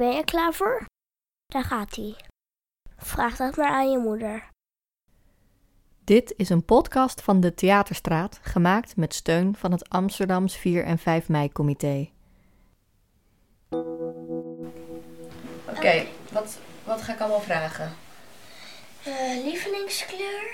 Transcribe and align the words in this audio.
Ben 0.00 0.12
je 0.12 0.24
klaar 0.24 0.52
voor? 0.52 0.84
Daar 1.46 1.64
gaat 1.64 1.96
hij. 1.96 2.14
Vraag 2.96 3.36
dat 3.36 3.56
maar 3.56 3.70
aan 3.70 3.90
je 3.90 3.98
moeder. 3.98 4.48
Dit 6.04 6.34
is 6.36 6.48
een 6.48 6.64
podcast 6.64 7.22
van 7.22 7.40
de 7.40 7.54
Theaterstraat, 7.54 8.38
gemaakt 8.42 8.96
met 8.96 9.14
steun 9.14 9.56
van 9.56 9.72
het 9.72 9.88
Amsterdams 9.88 10.56
4 10.56 10.84
en 10.84 10.98
5 10.98 11.28
mei-comité. 11.28 12.10
Oké, 15.68 16.06
wat, 16.32 16.58
wat 16.84 17.02
ga 17.02 17.12
ik 17.12 17.20
allemaal 17.20 17.40
vragen? 17.40 17.92
Uh, 19.06 19.44
lievelingskleur? 19.44 20.52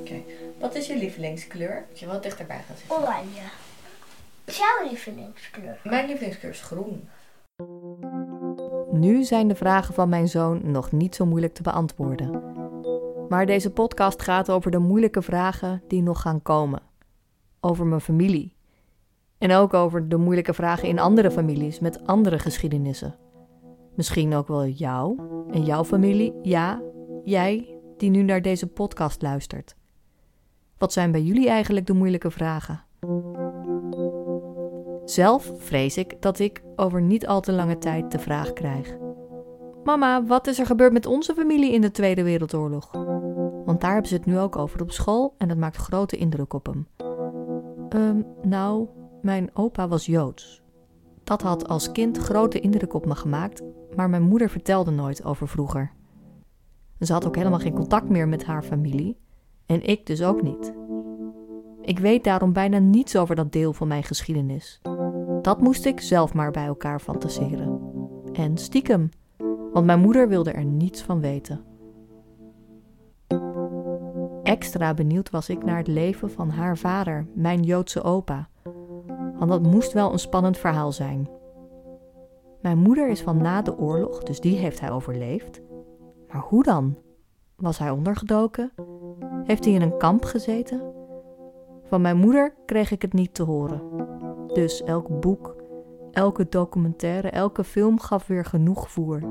Oké, 0.00 0.22
wat 0.58 0.74
is 0.74 0.86
je 0.86 0.96
lievelingskleur? 0.96 1.84
Moet 1.88 1.98
je 1.98 2.06
wat 2.06 2.22
dichterbij 2.22 2.62
gaan 2.66 2.76
zitten. 2.76 2.96
Oranje. 2.96 3.42
Wat 4.44 4.54
is 4.54 4.56
jouw 4.56 4.88
lievelingskleur? 4.88 5.78
Mijn 5.82 6.06
lievelingskleur 6.06 6.52
is 6.52 6.60
groen. 6.60 7.08
Nu 8.90 9.24
zijn 9.24 9.48
de 9.48 9.54
vragen 9.54 9.94
van 9.94 10.08
mijn 10.08 10.28
zoon 10.28 10.60
nog 10.70 10.92
niet 10.92 11.14
zo 11.14 11.26
moeilijk 11.26 11.54
te 11.54 11.62
beantwoorden. 11.62 12.42
Maar 13.28 13.46
deze 13.46 13.70
podcast 13.70 14.22
gaat 14.22 14.50
over 14.50 14.70
de 14.70 14.78
moeilijke 14.78 15.22
vragen 15.22 15.82
die 15.88 16.02
nog 16.02 16.20
gaan 16.20 16.42
komen. 16.42 16.82
Over 17.60 17.86
mijn 17.86 18.00
familie. 18.00 18.54
En 19.38 19.52
ook 19.52 19.74
over 19.74 20.08
de 20.08 20.16
moeilijke 20.16 20.54
vragen 20.54 20.88
in 20.88 20.98
andere 20.98 21.30
families 21.30 21.80
met 21.80 22.06
andere 22.06 22.38
geschiedenissen. 22.38 23.14
Misschien 23.94 24.34
ook 24.34 24.48
wel 24.48 24.66
jou 24.66 25.20
en 25.50 25.64
jouw 25.64 25.84
familie. 25.84 26.34
Ja, 26.42 26.82
jij 27.24 27.78
die 27.96 28.10
nu 28.10 28.22
naar 28.22 28.42
deze 28.42 28.66
podcast 28.66 29.22
luistert. 29.22 29.76
Wat 30.78 30.92
zijn 30.92 31.12
bij 31.12 31.22
jullie 31.22 31.48
eigenlijk 31.48 31.86
de 31.86 31.92
moeilijke 31.92 32.30
vragen? 32.30 32.84
Zelf 35.10 35.52
vrees 35.56 35.96
ik 35.96 36.22
dat 36.22 36.38
ik 36.38 36.62
over 36.76 37.02
niet 37.02 37.26
al 37.26 37.40
te 37.40 37.52
lange 37.52 37.78
tijd 37.78 38.10
de 38.12 38.18
vraag 38.18 38.52
krijg: 38.52 38.96
Mama, 39.84 40.24
wat 40.24 40.46
is 40.46 40.58
er 40.58 40.66
gebeurd 40.66 40.92
met 40.92 41.06
onze 41.06 41.34
familie 41.34 41.72
in 41.72 41.80
de 41.80 41.90
Tweede 41.90 42.22
Wereldoorlog? 42.22 42.90
Want 43.64 43.80
daar 43.80 43.92
hebben 43.92 44.08
ze 44.08 44.14
het 44.14 44.26
nu 44.26 44.38
ook 44.38 44.56
over 44.56 44.82
op 44.82 44.90
school 44.90 45.34
en 45.38 45.48
dat 45.48 45.56
maakt 45.56 45.76
grote 45.76 46.16
indruk 46.16 46.52
op 46.52 46.66
hem. 46.66 46.88
Um, 47.94 48.26
nou, 48.42 48.88
mijn 49.22 49.50
opa 49.54 49.88
was 49.88 50.06
Joods. 50.06 50.62
Dat 51.24 51.42
had 51.42 51.68
als 51.68 51.92
kind 51.92 52.18
grote 52.18 52.60
indruk 52.60 52.94
op 52.94 53.06
me 53.06 53.14
gemaakt, 53.14 53.62
maar 53.96 54.10
mijn 54.10 54.22
moeder 54.22 54.50
vertelde 54.50 54.90
nooit 54.90 55.24
over 55.24 55.48
vroeger. 55.48 55.92
Ze 57.00 57.12
had 57.12 57.26
ook 57.26 57.36
helemaal 57.36 57.58
geen 57.58 57.74
contact 57.74 58.08
meer 58.08 58.28
met 58.28 58.44
haar 58.44 58.62
familie 58.62 59.16
en 59.66 59.82
ik 59.82 60.06
dus 60.06 60.22
ook 60.22 60.42
niet. 60.42 60.72
Ik 61.82 61.98
weet 61.98 62.24
daarom 62.24 62.52
bijna 62.52 62.78
niets 62.78 63.16
over 63.16 63.34
dat 63.34 63.52
deel 63.52 63.72
van 63.72 63.88
mijn 63.88 64.04
geschiedenis. 64.04 64.80
Dat 65.42 65.60
moest 65.60 65.84
ik 65.84 66.00
zelf 66.00 66.34
maar 66.34 66.50
bij 66.50 66.66
elkaar 66.66 67.00
fantaseren. 67.00 67.80
En 68.32 68.58
stiekem, 68.58 69.08
want 69.72 69.86
mijn 69.86 70.00
moeder 70.00 70.28
wilde 70.28 70.52
er 70.52 70.64
niets 70.64 71.02
van 71.02 71.20
weten. 71.20 71.64
Extra 74.42 74.94
benieuwd 74.94 75.30
was 75.30 75.48
ik 75.48 75.64
naar 75.64 75.76
het 75.76 75.86
leven 75.86 76.30
van 76.30 76.50
haar 76.50 76.78
vader, 76.78 77.26
mijn 77.34 77.62
Joodse 77.62 78.02
opa. 78.02 78.48
Want 79.38 79.50
dat 79.50 79.62
moest 79.62 79.92
wel 79.92 80.12
een 80.12 80.18
spannend 80.18 80.58
verhaal 80.58 80.92
zijn. 80.92 81.28
Mijn 82.60 82.78
moeder 82.78 83.08
is 83.08 83.22
van 83.22 83.36
na 83.36 83.62
de 83.62 83.78
oorlog, 83.78 84.22
dus 84.22 84.40
die 84.40 84.56
heeft 84.56 84.80
hij 84.80 84.90
overleefd. 84.90 85.60
Maar 86.28 86.42
hoe 86.42 86.62
dan? 86.62 86.96
Was 87.56 87.78
hij 87.78 87.90
ondergedoken? 87.90 88.72
Heeft 89.44 89.64
hij 89.64 89.74
in 89.74 89.82
een 89.82 89.96
kamp 89.96 90.24
gezeten? 90.24 90.82
Van 91.84 92.00
mijn 92.00 92.16
moeder 92.16 92.54
kreeg 92.66 92.90
ik 92.90 93.02
het 93.02 93.12
niet 93.12 93.34
te 93.34 93.42
horen. 93.42 93.82
Dus 94.52 94.82
elk 94.82 95.20
boek, 95.20 95.56
elke 96.10 96.46
documentaire, 96.48 97.30
elke 97.30 97.64
film 97.64 98.00
gaf 98.00 98.26
weer 98.26 98.44
genoeg 98.44 98.90
voer. 98.90 99.22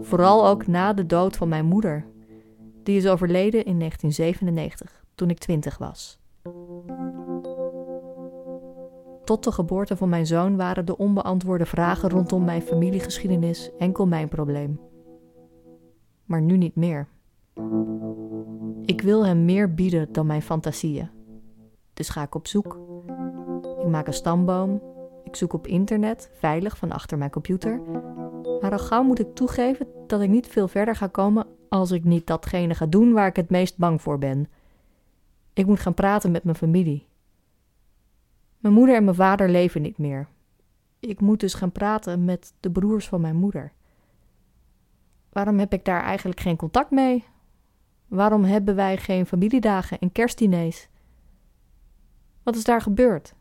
Vooral 0.00 0.46
ook 0.46 0.66
na 0.66 0.92
de 0.92 1.06
dood 1.06 1.36
van 1.36 1.48
mijn 1.48 1.66
moeder. 1.66 2.06
Die 2.82 2.96
is 2.96 3.06
overleden 3.06 3.64
in 3.64 3.78
1997, 3.78 5.04
toen 5.14 5.30
ik 5.30 5.38
twintig 5.38 5.78
was. 5.78 6.18
Tot 9.24 9.44
de 9.44 9.52
geboorte 9.52 9.96
van 9.96 10.08
mijn 10.08 10.26
zoon 10.26 10.56
waren 10.56 10.84
de 10.84 10.96
onbeantwoorde 10.96 11.66
vragen 11.66 12.10
rondom 12.10 12.44
mijn 12.44 12.62
familiegeschiedenis 12.62 13.70
enkel 13.78 14.06
mijn 14.06 14.28
probleem. 14.28 14.80
Maar 16.24 16.42
nu 16.42 16.56
niet 16.56 16.76
meer. 16.76 17.08
Ik 18.84 19.00
wil 19.00 19.26
hem 19.26 19.44
meer 19.44 19.74
bieden 19.74 20.12
dan 20.12 20.26
mijn 20.26 20.42
fantasieën. 20.42 21.10
Dus 21.94 22.08
ga 22.08 22.22
ik 22.22 22.34
op 22.34 22.46
zoek. 22.46 22.78
Ik 23.86 23.92
maak 23.92 24.06
een 24.06 24.12
stamboom. 24.12 24.82
Ik 25.24 25.36
zoek 25.36 25.52
op 25.52 25.66
internet, 25.66 26.30
veilig 26.38 26.76
van 26.76 26.92
achter 26.92 27.18
mijn 27.18 27.30
computer. 27.30 27.80
Maar 28.60 28.72
al 28.72 28.78
gauw 28.78 29.02
moet 29.02 29.18
ik 29.18 29.34
toegeven 29.34 29.86
dat 30.06 30.20
ik 30.20 30.28
niet 30.28 30.46
veel 30.46 30.68
verder 30.68 30.96
ga 30.96 31.06
komen 31.06 31.46
als 31.68 31.90
ik 31.90 32.04
niet 32.04 32.26
datgene 32.26 32.74
ga 32.74 32.86
doen 32.86 33.12
waar 33.12 33.26
ik 33.26 33.36
het 33.36 33.50
meest 33.50 33.78
bang 33.78 34.02
voor 34.02 34.18
ben. 34.18 34.48
Ik 35.52 35.66
moet 35.66 35.80
gaan 35.80 35.94
praten 35.94 36.30
met 36.30 36.44
mijn 36.44 36.56
familie. 36.56 37.06
Mijn 38.58 38.74
moeder 38.74 38.94
en 38.94 39.04
mijn 39.04 39.16
vader 39.16 39.48
leven 39.48 39.82
niet 39.82 39.98
meer. 39.98 40.28
Ik 41.00 41.20
moet 41.20 41.40
dus 41.40 41.54
gaan 41.54 41.72
praten 41.72 42.24
met 42.24 42.52
de 42.60 42.70
broers 42.70 43.08
van 43.08 43.20
mijn 43.20 43.36
moeder. 43.36 43.72
Waarom 45.32 45.58
heb 45.58 45.72
ik 45.72 45.84
daar 45.84 46.02
eigenlijk 46.02 46.40
geen 46.40 46.56
contact 46.56 46.90
mee? 46.90 47.24
Waarom 48.06 48.44
hebben 48.44 48.74
wij 48.74 48.96
geen 48.96 49.26
familiedagen 49.26 49.98
en 49.98 50.12
kerstdiners? 50.12 50.88
Wat 52.42 52.56
is 52.56 52.64
daar 52.64 52.80
gebeurd? 52.80 53.34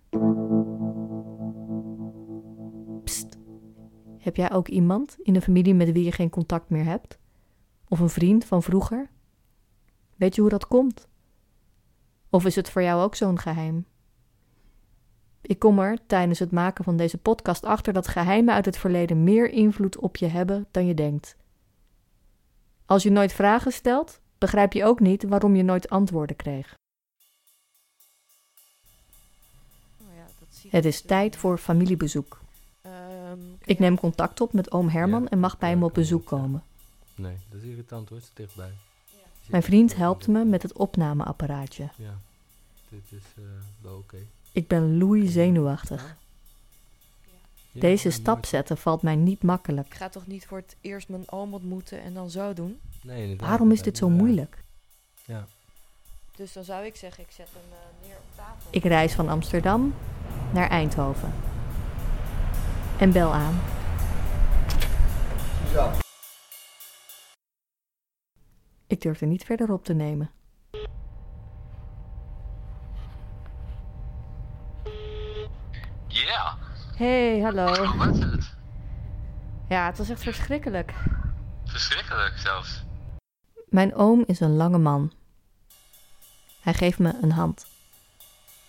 Pst. 3.03 3.37
Heb 4.17 4.35
jij 4.35 4.51
ook 4.51 4.67
iemand 4.67 5.15
in 5.21 5.33
de 5.33 5.41
familie 5.41 5.73
met 5.73 5.91
wie 5.91 6.03
je 6.03 6.11
geen 6.11 6.29
contact 6.29 6.69
meer 6.69 6.85
hebt? 6.85 7.19
Of 7.87 7.99
een 7.99 8.09
vriend 8.09 8.45
van 8.45 8.63
vroeger? 8.63 9.09
Weet 10.15 10.35
je 10.35 10.41
hoe 10.41 10.49
dat 10.49 10.67
komt? 10.67 11.07
Of 12.29 12.45
is 12.45 12.55
het 12.55 12.69
voor 12.69 12.81
jou 12.81 13.01
ook 13.01 13.15
zo'n 13.15 13.39
geheim? 13.39 13.85
Ik 15.41 15.59
kom 15.59 15.79
er 15.79 15.97
tijdens 16.07 16.39
het 16.39 16.51
maken 16.51 16.83
van 16.83 16.97
deze 16.97 17.17
podcast 17.17 17.65
achter 17.65 17.93
dat 17.93 18.07
geheimen 18.07 18.53
uit 18.53 18.65
het 18.65 18.77
verleden 18.77 19.23
meer 19.23 19.49
invloed 19.49 19.97
op 19.97 20.15
je 20.15 20.27
hebben 20.27 20.67
dan 20.71 20.85
je 20.85 20.93
denkt. 20.93 21.37
Als 22.85 23.03
je 23.03 23.11
nooit 23.11 23.33
vragen 23.33 23.71
stelt, 23.71 24.21
begrijp 24.37 24.73
je 24.73 24.85
ook 24.85 24.99
niet 24.99 25.23
waarom 25.23 25.55
je 25.55 25.63
nooit 25.63 25.89
antwoorden 25.89 26.35
kreeg. 26.35 26.75
Het 30.75 30.85
is 30.85 31.01
tijd 31.01 31.35
voor 31.35 31.57
familiebezoek. 31.57 32.39
Ik 33.63 33.79
neem 33.79 33.99
contact 33.99 34.41
op 34.41 34.53
met 34.53 34.71
oom 34.71 34.89
Herman 34.89 35.27
en 35.27 35.39
mag 35.39 35.57
bij 35.57 35.69
hem 35.69 35.83
op 35.83 35.93
bezoek 35.93 36.25
komen. 36.25 36.63
Nee, 37.15 37.37
dat 37.49 37.61
is 37.61 37.69
irritant 37.69 38.09
hoor, 38.09 38.17
het 38.17 38.27
is 38.27 38.33
dichtbij. 38.33 38.71
Mijn 39.47 39.63
vriend 39.63 39.95
helpt 39.95 40.27
me 40.27 40.45
met 40.45 40.61
het 40.61 40.73
opnameapparaatje. 40.73 41.89
Ja, 41.95 42.19
dit 42.89 43.01
is 43.09 43.23
uh, 43.39 43.45
wel 43.81 43.95
oké. 43.95 44.17
Ik 44.51 44.67
ben 44.67 44.97
loei 44.97 45.27
zenuwachtig. 45.27 46.15
Deze 47.71 48.09
stap 48.09 48.45
zetten 48.45 48.77
valt 48.77 49.01
mij 49.01 49.15
niet 49.15 49.43
makkelijk. 49.43 49.87
Ik 49.87 49.93
ga 49.93 50.09
toch 50.09 50.27
niet 50.27 50.45
voor 50.45 50.57
het 50.57 50.75
eerst 50.81 51.09
mijn 51.09 51.31
oom 51.31 51.53
ontmoeten 51.53 52.01
en 52.01 52.13
dan 52.13 52.29
zo 52.29 52.53
doen? 52.53 52.79
Nee, 53.01 53.21
inderdaad. 53.21 53.47
Waarom 53.47 53.71
is 53.71 53.81
dit 53.81 53.97
zo 53.97 54.09
moeilijk? 54.09 54.63
Ja. 55.25 55.47
Dus 56.35 56.53
dan 56.53 56.63
zou 56.63 56.85
ik 56.85 56.95
zeggen, 56.95 57.23
ik 57.23 57.31
zet 57.31 57.47
hem 57.53 57.71
uh, 57.71 58.07
neer 58.07 58.17
op 58.17 58.35
tafel. 58.35 58.69
Ik 58.71 58.83
reis 58.83 59.13
van 59.13 59.29
Amsterdam 59.29 59.93
naar 60.53 60.69
Eindhoven. 60.69 61.33
En 62.97 63.11
bel 63.11 63.33
aan. 63.33 63.59
Ja. 65.73 65.91
Ik 68.87 69.01
durf 69.01 69.21
er 69.21 69.27
niet 69.27 69.43
verder 69.43 69.71
op 69.71 69.83
te 69.83 69.93
nemen. 69.93 70.29
Ja, 76.07 76.57
Hey, 76.95 77.39
hallo. 77.41 77.85
hoe 77.85 77.97
was 77.97 78.19
het? 78.19 78.53
Ja, 79.69 79.85
het 79.85 79.97
was 79.97 80.09
echt 80.09 80.21
verschrikkelijk. 80.23 80.93
Verschrikkelijk 81.65 82.37
zelfs. 82.37 82.83
Mijn 83.69 83.95
oom 83.95 84.23
is 84.27 84.39
een 84.39 84.55
lange 84.55 84.77
man. 84.77 85.11
Hij 86.61 86.73
geeft 86.73 86.99
me 86.99 87.13
een 87.21 87.31
hand. 87.31 87.67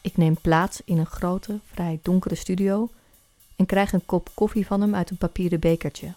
Ik 0.07 0.17
neem 0.17 0.41
plaats 0.41 0.81
in 0.85 0.99
een 0.99 1.07
grote, 1.07 1.59
vrij 1.73 1.99
donkere 2.03 2.35
studio 2.35 2.91
en 3.57 3.67
krijg 3.67 3.93
een 3.93 4.07
kop 4.07 4.31
koffie 4.35 4.67
van 4.67 4.81
hem 4.81 4.95
uit 4.95 5.11
een 5.11 5.17
papieren 5.17 5.61
bekertje. 5.61 6.13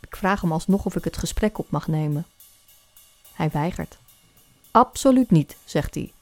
Ik 0.00 0.16
vraag 0.16 0.40
hem 0.40 0.52
alsnog 0.52 0.84
of 0.84 0.96
ik 0.96 1.04
het 1.04 1.16
gesprek 1.16 1.58
op 1.58 1.70
mag 1.70 1.88
nemen. 1.88 2.26
Hij 3.32 3.50
weigert. 3.50 3.98
Absoluut 4.70 5.30
niet, 5.30 5.56
zegt 5.64 5.94
hij. 5.94 6.12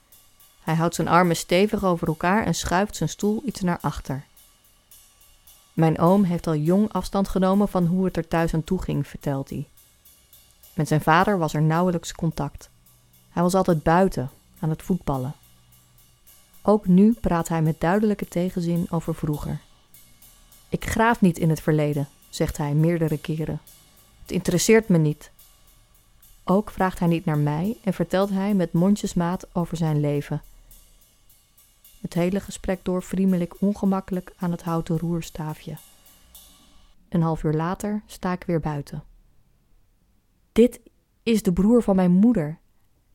Hij 0.61 0.75
houdt 0.75 0.95
zijn 0.95 1.09
armen 1.09 1.37
stevig 1.37 1.85
over 1.85 2.09
elkaar 2.09 2.45
en 2.47 2.55
schuift 2.55 2.97
zijn 2.97 3.09
stoel 3.09 3.43
iets 3.45 3.61
naar 3.61 3.79
achter. 3.81 4.25
Mijn 5.73 5.99
oom 5.99 6.25
heeft 6.25 6.47
al 6.47 6.55
jong 6.55 6.93
afstand 6.93 7.29
genomen 7.29 7.69
van 7.69 7.87
hoe 7.87 8.05
het 8.05 8.17
er 8.17 8.29
thuis 8.29 8.55
aan 8.55 8.65
toe 8.65 8.83
ging, 8.83 9.07
vertelt 9.07 9.51
hij. 9.51 9.67
Met 10.75 10.89
zijn 10.89 11.01
vader 11.01 11.39
was 11.39 11.55
er 11.55 11.63
nauwelijks 11.63 12.13
contact. 12.13 12.71
Hij 13.29 13.43
was 13.43 13.55
altijd 13.55 13.83
buiten, 13.83 14.31
aan 14.59 14.71
het 14.71 14.83
voetballen. 14.83 15.35
Ook 16.69 16.87
nu 16.87 17.13
praat 17.13 17.49
hij 17.49 17.63
met 17.63 17.81
duidelijke 17.81 18.29
tegenzin 18.29 18.87
over 18.91 19.15
vroeger. 19.15 19.61
Ik 20.69 20.85
graaf 20.85 21.21
niet 21.21 21.39
in 21.39 21.51
het 21.51 21.61
verleden, 21.61 22.09
zegt 22.29 22.57
hij 22.57 22.75
meerdere 22.75 23.19
keren. 23.19 23.61
Het 24.23 24.31
interesseert 24.31 24.89
me 24.89 24.99
niet. 24.99 25.31
Ook 26.45 26.71
vraagt 26.71 26.99
hij 26.99 27.09
niet 27.09 27.25
naar 27.25 27.39
mij 27.39 27.77
en 27.85 27.95
vertelt 27.95 28.31
hij 28.31 28.55
met 28.55 28.73
mondjesmaat 28.73 29.55
over 29.55 29.77
zijn 29.77 30.01
leven. 30.01 30.43
Het 32.01 32.15
hele 32.15 32.41
gesprek 32.41 32.85
door 32.85 33.03
friemel 33.03 33.41
ik 33.41 33.61
ongemakkelijk 33.61 34.33
aan 34.37 34.51
het 34.51 34.63
houten 34.63 34.99
roerstaafje. 34.99 35.77
Een 37.09 37.23
half 37.23 37.43
uur 37.43 37.55
later 37.55 38.03
sta 38.07 38.33
ik 38.33 38.45
weer 38.47 38.61
buiten. 38.61 39.05
Dit 40.53 40.81
is 41.23 41.43
de 41.43 41.53
broer 41.53 41.83
van 41.83 41.97
mijn 41.97 42.13
moeder. 42.13 42.59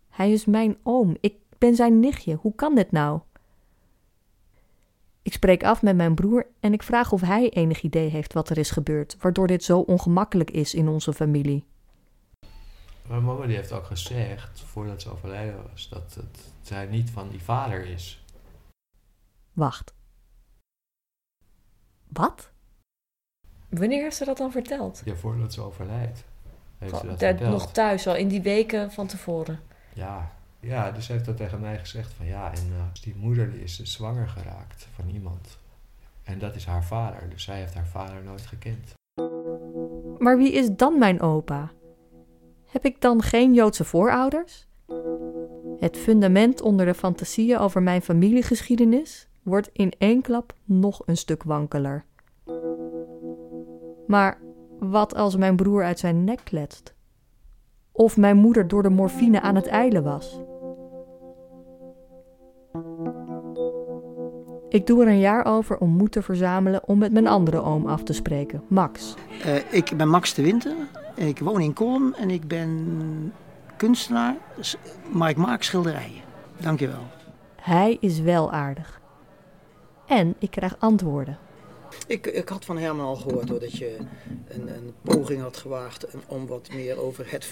Hij 0.09 0.31
is 0.31 0.45
mijn 0.45 0.77
oom. 0.83 1.17
Ik 1.19 1.35
ben 1.57 1.75
zijn 1.75 1.99
nichtje. 1.99 2.35
Hoe 2.35 2.55
kan 2.55 2.75
dit 2.75 2.91
nou? 2.91 3.19
Ik 5.23 5.33
spreek 5.33 5.63
af 5.63 5.81
met 5.81 5.95
mijn 5.95 6.15
broer 6.15 6.47
en 6.59 6.73
ik 6.73 6.83
vraag 6.83 7.11
of 7.11 7.21
hij 7.21 7.49
enig 7.49 7.81
idee 7.81 8.09
heeft 8.09 8.33
wat 8.33 8.49
er 8.49 8.57
is 8.57 8.71
gebeurd, 8.71 9.17
waardoor 9.19 9.47
dit 9.47 9.63
zo 9.63 9.79
ongemakkelijk 9.79 10.51
is 10.51 10.73
in 10.73 10.87
onze 10.87 11.13
familie. 11.13 11.65
Mijn 13.07 13.23
mama 13.23 13.45
die 13.45 13.55
heeft 13.55 13.71
ook 13.71 13.85
gezegd, 13.85 14.61
voordat 14.61 15.01
ze 15.01 15.11
overleden 15.11 15.69
was, 15.71 15.89
dat 15.89 16.13
het, 16.13 16.53
zij 16.61 16.85
niet 16.85 17.09
van 17.09 17.29
die 17.29 17.41
vader 17.41 17.85
is. 17.85 18.25
Wacht. 19.53 19.93
Wat? 22.07 22.51
Wanneer 23.69 24.01
heeft 24.01 24.15
ze 24.15 24.25
dat 24.25 24.37
dan 24.37 24.51
verteld? 24.51 25.01
Ja, 25.05 25.15
voordat 25.15 25.53
ze 25.53 25.61
overlijdt. 25.61 26.23
Heeft 26.77 26.97
ze 26.97 27.15
dat 27.15 27.39
nog 27.39 27.71
thuis, 27.71 28.07
al 28.07 28.15
in 28.15 28.27
die 28.27 28.41
weken 28.41 28.91
van 28.91 29.07
tevoren. 29.07 29.59
Ja, 29.93 30.31
ja, 30.63 30.91
dus 30.91 31.07
heeft 31.07 31.25
dat 31.25 31.37
tegen 31.37 31.59
mij 31.59 31.79
gezegd 31.79 32.13
van 32.13 32.25
ja, 32.25 32.51
en 32.51 32.71
eh, 32.77 33.01
die 33.01 33.15
moeder 33.15 33.51
die 33.51 33.63
is 33.63 33.75
dus 33.75 33.93
zwanger 33.93 34.27
geraakt 34.27 34.87
van 34.95 35.09
iemand. 35.09 35.57
En 36.23 36.39
dat 36.39 36.55
is 36.55 36.65
haar 36.65 36.83
vader, 36.83 37.29
dus 37.29 37.43
zij 37.43 37.59
heeft 37.59 37.73
haar 37.73 37.87
vader 37.87 38.23
nooit 38.23 38.45
gekend. 38.45 38.93
Maar 40.17 40.37
wie 40.37 40.51
is 40.51 40.69
dan 40.71 40.97
mijn 40.97 41.21
opa? 41.21 41.71
Heb 42.65 42.85
ik 42.85 43.01
dan 43.01 43.21
geen 43.21 43.53
Joodse 43.53 43.83
voorouders? 43.83 44.67
Het 45.79 45.97
fundament 45.97 46.61
onder 46.61 46.85
de 46.85 46.93
fantasieën 46.93 47.57
over 47.57 47.83
mijn 47.83 48.01
familiegeschiedenis 48.01 49.27
wordt 49.41 49.69
in 49.73 49.93
één 49.97 50.21
klap 50.21 50.53
nog 50.63 51.01
een 51.05 51.17
stuk 51.17 51.43
wankeler. 51.43 52.05
Maar 54.07 54.41
wat 54.79 55.15
als 55.15 55.35
mijn 55.35 55.55
broer 55.55 55.83
uit 55.83 55.99
zijn 55.99 56.23
nek 56.23 56.41
kletst? 56.43 56.93
Of 57.91 58.17
mijn 58.17 58.37
moeder 58.37 58.67
door 58.67 58.83
de 58.83 58.89
morfine 58.89 59.41
aan 59.41 59.55
het 59.55 59.67
eilen 59.67 60.03
was? 60.03 60.39
Ik 64.73 64.87
doe 64.87 65.01
er 65.01 65.07
een 65.07 65.19
jaar 65.19 65.45
over 65.45 65.77
om 65.77 65.89
moed 65.89 66.11
te 66.11 66.21
verzamelen 66.21 66.87
om 66.87 66.97
met 66.97 67.11
mijn 67.11 67.27
andere 67.27 67.61
oom 67.61 67.85
af 67.85 68.03
te 68.03 68.13
spreken, 68.13 68.63
Max. 68.67 69.13
Eh, 69.43 69.73
ik 69.73 69.97
ben 69.97 70.09
Max 70.09 70.33
de 70.33 70.41
Winter. 70.41 70.75
Ik 71.15 71.39
woon 71.39 71.61
in 71.61 71.73
Kolm 71.73 72.13
en 72.13 72.29
ik 72.29 72.47
ben 72.47 73.33
kunstenaar, 73.77 74.35
maar 75.11 75.29
ik 75.29 75.37
maak 75.37 75.63
schilderijen. 75.63 76.21
Dankjewel. 76.57 77.03
Hij 77.61 77.97
is 77.99 78.19
wel 78.19 78.51
aardig. 78.51 79.01
En 80.07 80.35
ik 80.39 80.51
krijg 80.51 80.75
antwoorden. 80.79 81.37
Ik, 82.07 82.27
ik 82.27 82.49
had 82.49 82.65
van 82.65 82.77
Herman 82.77 83.05
al 83.05 83.15
gehoord 83.15 83.49
hoor, 83.49 83.59
dat 83.59 83.77
je 83.77 83.97
een, 84.47 84.75
een 84.75 84.93
poging 85.01 85.41
had 85.41 85.57
gewaagd 85.57 86.07
om 86.27 86.47
wat 86.47 86.69
meer 86.73 87.01
over 87.01 87.31
het. 87.31 87.51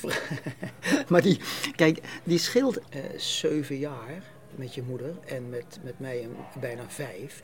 maar 1.10 1.22
die, 1.22 1.40
kijk, 1.76 2.22
die 2.24 2.38
scheelt 2.38 2.80
eh, 2.90 3.02
zeven 3.18 3.78
jaar 3.78 4.24
met 4.56 4.74
je 4.74 4.84
moeder 4.84 5.14
en 5.26 5.50
met, 5.50 5.80
met 5.84 6.00
mij 6.00 6.24
een, 6.24 6.36
bijna 6.60 6.84
vijf. 6.88 7.44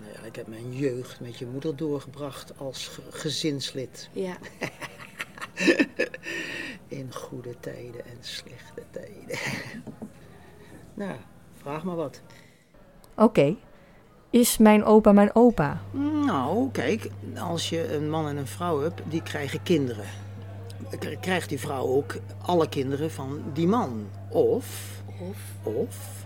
Nou 0.00 0.12
ja, 0.12 0.20
ik 0.26 0.36
heb 0.36 0.46
mijn 0.46 0.72
jeugd 0.76 1.20
met 1.20 1.38
je 1.38 1.46
moeder 1.46 1.76
doorgebracht 1.76 2.58
als 2.58 2.88
ge- 2.88 3.02
gezinslid. 3.10 4.08
Ja. 4.12 4.36
In 6.88 7.14
goede 7.14 7.54
tijden 7.60 8.04
en 8.04 8.16
slechte 8.20 8.82
tijden. 8.90 9.38
nou, 10.94 11.16
vraag 11.54 11.84
maar 11.84 11.96
wat. 11.96 12.20
Oké, 13.16 13.56
is 14.30 14.58
mijn 14.58 14.84
opa 14.84 15.12
mijn 15.12 15.34
opa? 15.34 15.80
Nou, 16.24 16.70
kijk, 16.70 17.10
als 17.38 17.68
je 17.68 17.94
een 17.94 18.10
man 18.10 18.28
en 18.28 18.36
een 18.36 18.46
vrouw 18.46 18.80
hebt, 18.80 19.00
die 19.08 19.22
krijgen 19.22 19.62
kinderen. 19.62 20.04
Krijgt 21.20 21.48
die 21.48 21.60
vrouw 21.60 21.86
ook 21.86 22.14
alle 22.42 22.68
kinderen 22.68 23.10
van 23.10 23.42
die 23.52 23.66
man? 23.66 24.08
Of, 24.28 25.00
of, 25.20 25.38
of, 25.62 26.21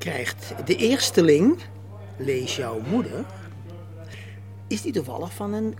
krijgt 0.00 0.54
de 0.64 0.76
eersteling, 0.76 1.58
lees 2.16 2.56
jouw 2.56 2.80
moeder, 2.90 3.24
is 4.66 4.82
die 4.82 4.92
toevallig 4.92 5.34
van 5.34 5.52
een 5.52 5.76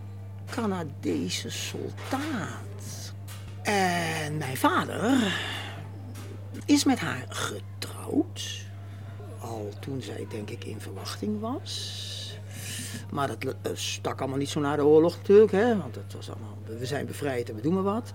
Canadese 0.51 1.51
soldaat. 1.51 3.13
En 3.63 4.37
mijn 4.39 4.57
vader 4.57 5.35
is 6.65 6.85
met 6.85 6.99
haar 6.99 7.27
getrouwd. 7.29 8.65
Al 9.39 9.73
toen 9.81 10.03
zij, 10.03 10.27
denk 10.31 10.51
ik, 10.51 10.65
in 10.65 10.81
verwachting 10.81 11.41
was. 11.41 12.39
Maar 13.11 13.27
dat 13.27 13.55
eh, 13.63 13.71
stak 13.75 14.21
allemaal 14.21 14.39
niet 14.39 14.49
zo 14.49 14.61
naar 14.61 14.77
de 14.77 14.85
oorlog 14.85 15.17
natuurlijk, 15.17 15.53
hè? 15.53 15.77
want 15.77 15.95
het 15.95 16.15
was 16.15 16.31
allemaal, 16.31 16.59
we 16.79 16.87
zijn 16.87 17.07
bevrijd 17.07 17.49
en 17.49 17.55
we 17.55 17.63
doen 17.63 17.75
maar 17.75 17.83
wat. 17.83 18.13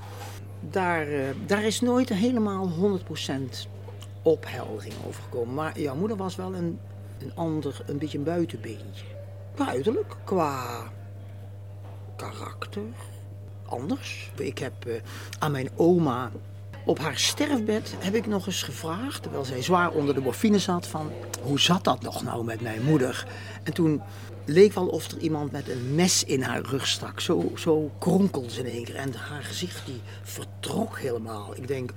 Daar, 0.60 1.07
eh, 1.07 1.30
daar 1.46 1.63
is 1.63 1.81
nooit 1.81 2.10
helemaal 2.10 2.69
100% 2.69 3.68
opheldering 4.25 4.94
over 5.07 5.24
gekomen. 5.24 5.54
Maar 5.54 5.80
jouw 5.80 5.95
moeder 5.95 6.18
was 6.18 6.36
wel 6.36 6.56
een, 6.56 6.80
een 7.19 7.31
ander, 7.36 7.81
een 7.86 7.98
beetje 7.98 8.18
een 8.18 8.24
buitenbeentje. 8.24 9.06
Qua 9.56 9.74
qua 10.24 10.92
karakter, 12.16 12.81
anders. 13.66 14.31
Ik 14.38 14.57
heb 14.57 14.86
eh, 14.86 14.94
aan 15.39 15.51
mijn 15.51 15.69
oma 15.75 16.31
op 16.86 17.00
haar 17.00 17.18
sterfbed 17.18 17.95
heb 18.00 18.16
ik 18.16 18.27
nog 18.27 18.45
eens 18.45 18.63
gevraagd, 18.63 19.22
terwijl 19.22 19.45
zij 19.45 19.62
zwaar 19.62 19.92
onder 19.92 20.16
de 20.16 20.22
morfine 20.22 20.60
zat, 20.60 20.88
van 20.88 21.12
hoe 21.42 21.60
zat 21.60 21.83
dat 21.83 22.01
nog 22.01 22.24
nou 22.24 22.44
met 22.44 22.62
mijn 22.62 22.83
moeder? 22.83 23.28
En 23.63 23.74
toen 23.74 24.01
leek 24.45 24.74
wel 24.74 24.88
of 24.88 25.12
er 25.12 25.18
iemand 25.18 25.51
met 25.51 25.69
een 25.69 25.95
mes 25.95 26.24
in 26.24 26.42
haar 26.42 26.62
rug 26.62 26.88
stak. 26.88 27.19
Zo, 27.19 27.51
zo 27.56 27.92
kronkelde 28.00 28.50
ze 28.50 28.60
in 28.60 28.74
één 28.74 28.83
keer 28.83 28.95
en 28.95 29.13
haar 29.13 29.44
gezicht 29.44 29.86
die 29.86 30.01
vertrok 30.24 31.00
helemaal. 31.00 31.56
Ik 31.56 31.68
denk, 31.68 31.92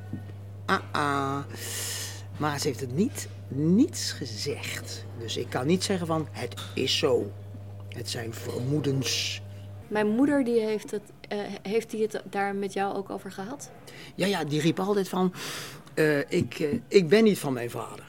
ah 0.66 0.78
ah. 0.92 1.38
Maar 2.38 2.60
ze 2.60 2.66
heeft 2.66 2.80
het 2.80 2.94
niet, 2.94 3.28
niets 3.48 4.12
gezegd. 4.12 5.04
Dus 5.18 5.36
ik 5.36 5.50
kan 5.50 5.66
niet 5.66 5.84
zeggen 5.84 6.06
van 6.06 6.28
het 6.30 6.54
is 6.74 6.98
zo. 6.98 7.32
Het 7.88 8.10
zijn 8.10 8.34
vermoedens. 8.34 9.42
Mijn 9.88 10.08
moeder 10.08 10.44
die 10.44 10.60
heeft, 10.60 10.90
het, 10.90 11.02
eh, 11.28 11.38
heeft 11.62 11.90
die 11.90 12.02
het 12.02 12.22
daar 12.30 12.54
met 12.54 12.72
jou 12.72 12.96
ook 12.96 13.10
over 13.10 13.32
gehad? 13.32 13.70
Ja, 14.14 14.26
ja, 14.26 14.44
die 14.44 14.60
riep 14.60 14.80
altijd 14.80 15.08
van, 15.08 15.32
eh, 15.94 16.18
ik, 16.18 16.54
eh, 16.58 16.80
ik 16.88 17.08
ben 17.08 17.24
niet 17.24 17.38
van 17.38 17.52
mijn 17.52 17.70
vader. 17.70 18.04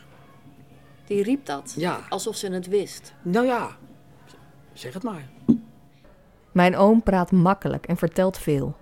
Die 1.06 1.24
riep 1.24 1.46
dat. 1.46 1.74
Ja. 1.78 2.00
Alsof 2.10 2.36
ze 2.36 2.52
het 2.52 2.68
wist. 2.68 3.14
Nou 3.22 3.46
ja, 3.46 3.78
zeg 4.74 4.94
het 4.94 5.04
maar. 5.04 5.30
Mijn 6.52 6.76
oom 6.76 7.04
praat 7.04 7.32
makkelijk 7.32 7.86
en 7.86 7.98
vertelt 7.98 8.38
veel. 8.38 8.76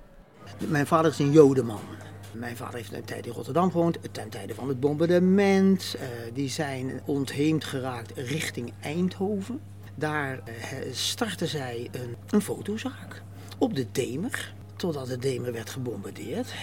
Mijn 0.67 0.87
vader 0.87 1.11
is 1.11 1.19
een 1.19 1.31
jodenman. 1.31 1.79
Mijn 2.37 2.57
vader 2.57 2.75
heeft 2.75 2.93
een 2.93 3.03
tijd 3.03 3.25
in 3.25 3.31
Rotterdam 3.31 3.71
gewoond, 3.71 3.97
ten 4.11 4.29
tijde 4.29 4.55
van 4.55 4.67
het 4.67 4.79
bombardement. 4.79 5.95
Eh, 5.99 6.07
die 6.33 6.49
zijn 6.49 7.01
ontheemd 7.05 7.63
geraakt 7.63 8.11
richting 8.15 8.73
Eindhoven. 8.81 9.59
Daar 9.95 10.43
startte 10.91 11.47
zij 11.47 11.89
een, 11.91 12.15
een 12.29 12.41
fotozaak 12.41 13.21
op 13.57 13.75
de 13.75 13.87
Demer, 13.91 14.53
totdat 14.75 15.07
de 15.07 15.17
Demer 15.17 15.51
werd 15.51 15.69
gebombardeerd. 15.69 16.53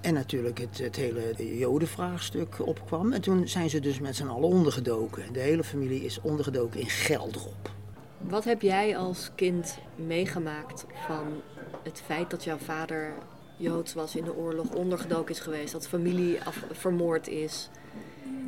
En 0.00 0.14
natuurlijk 0.14 0.58
het, 0.58 0.78
het 0.78 0.96
hele 0.96 1.58
jodenvraagstuk 1.58 2.66
opkwam. 2.66 3.12
En 3.12 3.20
toen 3.20 3.48
zijn 3.48 3.70
ze 3.70 3.80
dus 3.80 4.00
met 4.00 4.16
z'n 4.16 4.26
allen 4.26 4.48
ondergedoken. 4.48 5.32
De 5.32 5.40
hele 5.40 5.64
familie 5.64 6.04
is 6.04 6.20
ondergedoken 6.20 6.80
in 6.80 6.88
Geldrop. 6.88 7.70
Wat 8.18 8.44
heb 8.44 8.62
jij 8.62 8.96
als 8.96 9.30
kind 9.34 9.78
meegemaakt 9.96 10.86
van 11.06 11.42
het 11.82 12.02
feit 12.06 12.30
dat 12.30 12.44
jouw 12.44 12.56
vader 12.56 13.12
Joods 13.56 13.94
was 13.94 14.16
in 14.16 14.24
de 14.24 14.36
oorlog, 14.36 14.66
ondergedoken 14.74 15.34
is 15.34 15.40
geweest, 15.40 15.72
dat 15.72 15.88
familie 15.88 16.38
af, 16.44 16.64
vermoord 16.72 17.28
is? 17.28 17.70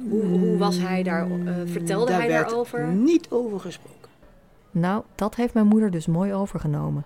Hoe, 0.09 0.23
hoe 0.25 0.57
was 0.57 0.79
hij 0.79 1.03
daar? 1.03 1.31
eh, 1.31 1.55
vertelde 1.65 2.07
Daar 2.11 2.19
hij 2.21 2.29
werd 2.29 2.49
daarover? 2.49 2.87
niet 2.87 3.31
over 3.31 3.61
gesproken. 3.61 3.95
Nou, 4.71 5.03
dat 5.15 5.35
heeft 5.35 5.55
mijn 5.55 5.67
moeder 5.67 5.91
dus 5.91 6.07
mooi 6.07 6.33
overgenomen. 6.35 7.05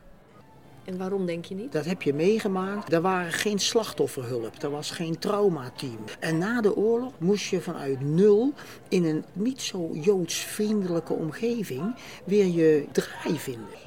En 0.84 0.98
waarom 0.98 1.26
denk 1.26 1.44
je 1.44 1.54
niet? 1.54 1.72
Dat 1.72 1.84
heb 1.84 2.02
je 2.02 2.14
meegemaakt. 2.14 2.92
Er 2.92 3.00
waren 3.00 3.32
geen 3.32 3.58
slachtofferhulp, 3.58 4.62
er 4.62 4.70
was 4.70 4.90
geen 4.90 5.18
traumateam. 5.18 5.98
En 6.20 6.38
na 6.38 6.60
de 6.60 6.76
oorlog 6.76 7.12
moest 7.18 7.44
je 7.48 7.60
vanuit 7.60 8.00
nul 8.00 8.52
in 8.88 9.04
een 9.04 9.24
niet 9.32 9.60
zo 9.62 9.88
joodsvriendelijke 9.92 11.12
omgeving 11.12 11.94
weer 12.24 12.46
je 12.46 12.86
draai 12.92 13.38
vinden. 13.38 13.78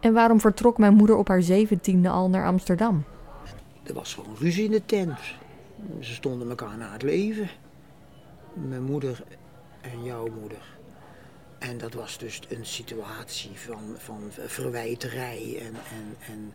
En 0.00 0.12
waarom 0.12 0.40
vertrok 0.40 0.78
mijn 0.78 0.94
moeder 0.94 1.16
op 1.16 1.28
haar 1.28 1.42
zeventiende 1.42 2.08
al 2.08 2.28
naar 2.28 2.46
Amsterdam? 2.46 3.04
Er 3.86 3.94
was 3.94 4.14
gewoon 4.14 4.36
ruzie 4.38 4.64
in 4.64 4.70
de 4.70 4.84
tent. 4.86 5.18
Ze 6.00 6.14
stonden 6.14 6.48
elkaar 6.48 6.76
na 6.76 6.92
het 6.92 7.02
leven. 7.02 7.48
Mijn 8.54 8.82
moeder 8.82 9.24
en 9.80 10.04
jouw 10.04 10.26
moeder. 10.40 10.76
En 11.58 11.78
dat 11.78 11.94
was 11.94 12.18
dus 12.18 12.40
een 12.48 12.66
situatie 12.66 13.50
van, 13.54 13.94
van 13.96 14.20
verwijterij 14.46 15.56
en, 15.60 15.74
en, 15.74 16.16
en 16.32 16.52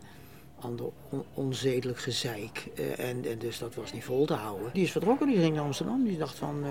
ander 0.60 0.86
on- 1.10 1.24
onzedelijk 1.34 1.98
gezeik. 1.98 2.66
Eh, 2.76 3.08
en, 3.08 3.24
en 3.24 3.38
dus 3.38 3.58
dat 3.58 3.74
was 3.74 3.92
niet 3.92 4.04
vol 4.04 4.26
te 4.26 4.34
houden. 4.34 4.70
Die 4.72 4.82
is 4.82 4.92
vertrokken, 4.92 5.26
die 5.26 5.38
ging 5.38 5.54
naar 5.54 5.64
Amsterdam. 5.64 6.04
Die 6.04 6.18
dacht 6.18 6.38
van, 6.38 6.64
eh, 6.64 6.70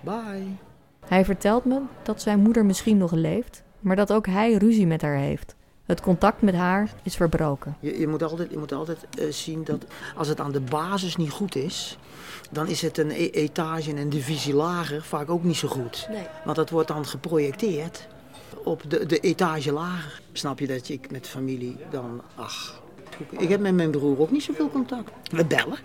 bye. 0.00 0.46
Hij 1.06 1.24
vertelt 1.24 1.64
me 1.64 1.80
dat 2.02 2.22
zijn 2.22 2.40
moeder 2.40 2.64
misschien 2.64 2.96
nog 2.96 3.12
leeft, 3.12 3.62
maar 3.80 3.96
dat 3.96 4.12
ook 4.12 4.26
hij 4.26 4.52
ruzie 4.54 4.86
met 4.86 5.02
haar 5.02 5.16
heeft. 5.16 5.54
Het 5.84 6.00
contact 6.00 6.42
met 6.42 6.54
haar 6.54 6.92
is 7.02 7.16
verbroken. 7.16 7.76
Je, 7.80 7.98
je 7.98 8.08
moet 8.08 8.22
altijd, 8.22 8.50
je 8.50 8.58
moet 8.58 8.72
altijd 8.72 9.06
eh, 9.18 9.32
zien 9.32 9.64
dat 9.64 9.84
als 10.16 10.28
het 10.28 10.40
aan 10.40 10.52
de 10.52 10.60
basis 10.60 11.16
niet 11.16 11.30
goed 11.30 11.54
is, 11.54 11.98
dan 12.50 12.66
is 12.68 12.82
het 12.82 12.98
een 12.98 13.10
e- 13.10 13.30
etage 13.30 13.90
en 13.90 13.96
een 13.96 14.08
divisie 14.08 14.54
lager 14.54 15.02
vaak 15.02 15.30
ook 15.30 15.42
niet 15.42 15.56
zo 15.56 15.68
goed. 15.68 16.06
Nee. 16.10 16.26
Want 16.44 16.56
dat 16.56 16.70
wordt 16.70 16.88
dan 16.88 17.06
geprojecteerd 17.06 18.06
op 18.64 18.82
de, 18.90 19.06
de 19.06 19.20
etage 19.20 19.72
lager. 19.72 20.22
Snap 20.32 20.58
je 20.58 20.66
dat 20.66 20.88
ik 20.88 21.10
met 21.10 21.26
familie 21.26 21.76
dan, 21.90 22.22
ach. 22.34 22.82
Ik 23.30 23.48
heb 23.48 23.60
met 23.60 23.74
mijn 23.74 23.90
broer 23.90 24.20
ook 24.20 24.30
niet 24.30 24.42
zoveel 24.42 24.70
contact. 24.70 25.10
We 25.30 25.44
bellen. 25.44 25.78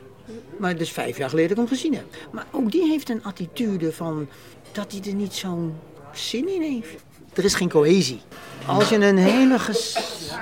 Maar 0.57 0.71
het 0.71 0.81
is 0.81 0.91
vijf 0.91 1.17
jaar 1.17 1.29
geleden 1.29 1.55
dat 1.55 1.65
ik 1.65 1.69
hem 1.69 1.77
gezien 1.77 1.93
heb. 1.93 2.05
Maar 2.31 2.45
ook 2.51 2.71
die 2.71 2.87
heeft 2.87 3.09
een 3.09 3.23
attitude 3.23 3.93
van 3.93 4.27
dat 4.71 4.91
hij 4.91 5.01
er 5.01 5.13
niet 5.13 5.33
zo'n 5.33 5.75
zin 6.13 6.47
in 6.47 6.61
heeft. 6.61 7.03
Er 7.33 7.43
is 7.43 7.53
geen 7.53 7.69
cohesie. 7.69 8.21
Als 8.65 8.89
je 8.89 8.95
een 9.05 9.17
hele, 9.17 9.59
ges- 9.59 9.95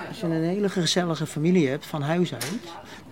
als 0.08 0.20
je 0.20 0.26
een 0.26 0.44
hele 0.44 0.70
gezellige 0.70 1.26
familie 1.26 1.70
hebt 1.70 1.86
van 1.86 2.02
huis 2.02 2.34
uit, 2.34 2.48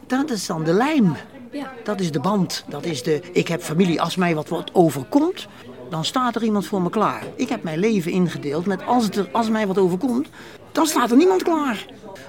dat 0.07 0.29
is 0.31 0.45
dan 0.45 0.63
de 0.63 0.73
lijm. 0.73 1.15
Ja. 1.51 1.71
Dat 1.83 1.99
is 1.99 2.11
de 2.11 2.19
band. 2.19 2.63
Dat 2.67 2.85
is 2.85 3.03
de, 3.03 3.21
ik 3.31 3.47
heb 3.47 3.61
familie, 3.61 4.01
als 4.01 4.15
mij 4.15 4.35
wat, 4.35 4.49
wat 4.49 4.69
overkomt, 4.73 5.47
dan 5.89 6.05
staat 6.05 6.35
er 6.35 6.43
iemand 6.43 6.65
voor 6.65 6.81
me 6.81 6.89
klaar. 6.89 7.23
Ik 7.35 7.49
heb 7.49 7.63
mijn 7.63 7.79
leven 7.79 8.11
ingedeeld 8.11 8.65
met 8.65 8.85
als, 8.85 9.03
het 9.03 9.15
er, 9.15 9.29
als 9.31 9.49
mij 9.49 9.67
wat 9.67 9.77
overkomt, 9.77 10.27
dan 10.71 10.85
staat 10.85 11.11
er 11.11 11.17
niemand 11.17 11.43
klaar. 11.43 11.85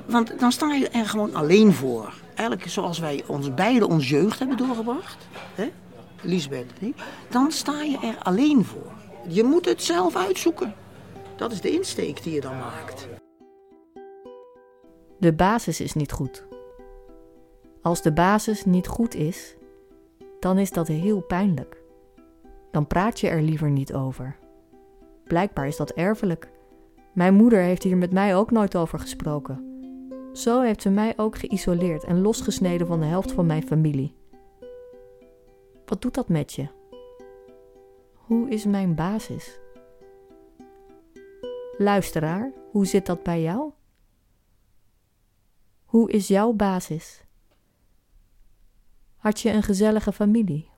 Want 0.07 0.33
dan 0.41 0.53
sta 0.53 0.75
je 0.75 0.89
er 0.89 1.07
gewoon 1.09 1.35
alleen 1.35 1.73
voor. 1.73 2.13
Eigenlijk 2.35 2.69
zoals 2.71 2.99
wij 2.99 3.23
ons 3.27 3.55
beiden 3.55 3.89
ons 3.89 4.09
jeugd 4.09 4.39
hebben 4.39 4.57
doorgebracht. 4.57 5.17
Hè? 5.55 5.71
Lisbeth. 6.21 6.73
Dan 7.31 7.53
sta 7.53 7.83
je 7.83 7.99
er 8.03 8.17
alleen 8.23 8.65
voor. 8.65 8.93
Je 9.29 9.45
moet 9.45 9.65
het 9.65 9.83
zelf 9.83 10.17
uitzoeken. 10.17 10.75
Dat 11.37 11.53
is 11.53 11.61
de 11.61 11.71
insteek 11.71 12.23
die 12.23 12.35
je 12.35 12.41
dan 12.41 12.59
maakt. 12.59 13.09
De 15.19 15.33
basis 15.33 15.81
is 15.81 15.95
niet 15.95 16.13
goed. 16.13 16.45
Als 17.83 18.03
de 18.03 18.13
basis 18.13 18.65
niet 18.65 18.87
goed 18.87 19.15
is, 19.15 19.57
dan 20.41 20.59
is 20.59 20.71
dat 20.71 20.87
heel 20.87 21.21
pijnlijk. 21.21 21.83
Dan 22.71 22.87
praat 22.87 23.21
je 23.21 23.29
er 23.29 23.43
liever 23.43 23.71
niet 23.71 23.95
over. 23.95 24.37
Blijkbaar 25.25 25.67
is 25.67 25.77
dat 25.77 25.91
erfelijk. 25.91 26.51
Mijn 27.13 27.35
moeder 27.35 27.61
heeft 27.61 27.83
hier 27.83 27.97
met 27.97 28.13
mij 28.13 28.37
ook 28.37 28.51
nooit 28.51 28.77
over 28.77 28.99
gesproken. 28.99 29.65
Zo 30.33 30.61
heeft 30.61 30.83
ze 30.83 30.91
mij 30.91 31.13
ook 31.17 31.39
geïsoleerd 31.39 32.05
en 32.05 32.21
losgesneden 32.21 32.87
van 32.87 33.01
de 33.01 33.07
helft 33.07 33.33
van 33.33 33.47
mijn 33.47 33.67
familie. 33.67 34.15
Wat 35.85 36.03
doet 36.03 36.15
dat 36.15 36.29
met 36.29 36.53
je? 36.53 36.67
Hoe 38.15 38.49
is 38.51 38.65
mijn 38.65 38.95
basis? 38.95 39.59
Luisteraar, 41.79 42.53
hoe 42.71 42.87
zit 42.87 43.07
dat 43.07 43.23
bij 43.23 43.43
jou? 43.43 43.73
Hoe 45.85 46.11
is 46.11 46.29
jouw 46.29 46.53
basis? 46.53 47.25
Had 49.17 49.41
je 49.41 49.51
een 49.51 49.63
gezellige 49.63 50.13
familie? 50.13 50.71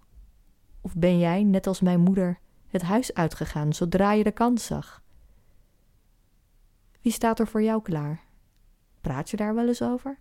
Of 0.80 0.94
ben 0.94 1.18
jij, 1.18 1.42
net 1.42 1.66
als 1.66 1.80
mijn 1.80 2.00
moeder, 2.00 2.38
het 2.66 2.82
huis 2.82 3.14
uitgegaan 3.14 3.72
zodra 3.72 4.12
je 4.12 4.24
de 4.24 4.32
kans 4.32 4.66
zag? 4.66 5.02
Wie 7.00 7.12
staat 7.12 7.38
er 7.38 7.46
voor 7.46 7.62
jou 7.62 7.82
klaar? 7.82 8.24
Praat 9.00 9.30
je 9.30 9.36
daar 9.36 9.54
wel 9.54 9.68
eens 9.68 9.82
over? 9.82 10.18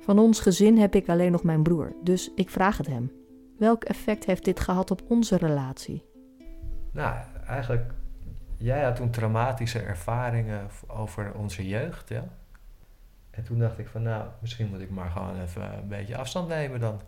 Van 0.00 0.18
ons 0.18 0.40
gezin 0.40 0.78
heb 0.78 0.94
ik 0.94 1.08
alleen 1.08 1.32
nog 1.32 1.42
mijn 1.42 1.62
broer, 1.62 1.96
dus 2.02 2.30
ik 2.34 2.50
vraag 2.50 2.76
het 2.76 2.86
hem. 2.86 3.12
Welk 3.58 3.84
effect 3.84 4.24
heeft 4.24 4.44
dit 4.44 4.60
gehad 4.60 4.90
op 4.90 5.02
onze 5.08 5.36
relatie? 5.36 6.10
Nou, 6.92 7.16
eigenlijk, 7.46 7.92
jij 8.56 8.82
had 8.82 8.96
toen 8.96 9.10
traumatische 9.10 9.80
ervaringen 9.80 10.68
over 10.86 11.34
onze 11.34 11.68
jeugd, 11.68 12.08
ja. 12.08 12.24
En 13.30 13.44
toen 13.44 13.58
dacht 13.58 13.78
ik 13.78 13.88
van, 13.88 14.02
nou, 14.02 14.28
misschien 14.40 14.68
moet 14.68 14.80
ik 14.80 14.90
maar 14.90 15.10
gewoon 15.10 15.40
even 15.40 15.78
een 15.78 15.88
beetje 15.88 16.16
afstand 16.16 16.48
nemen 16.48 16.80
dan. 16.80 17.00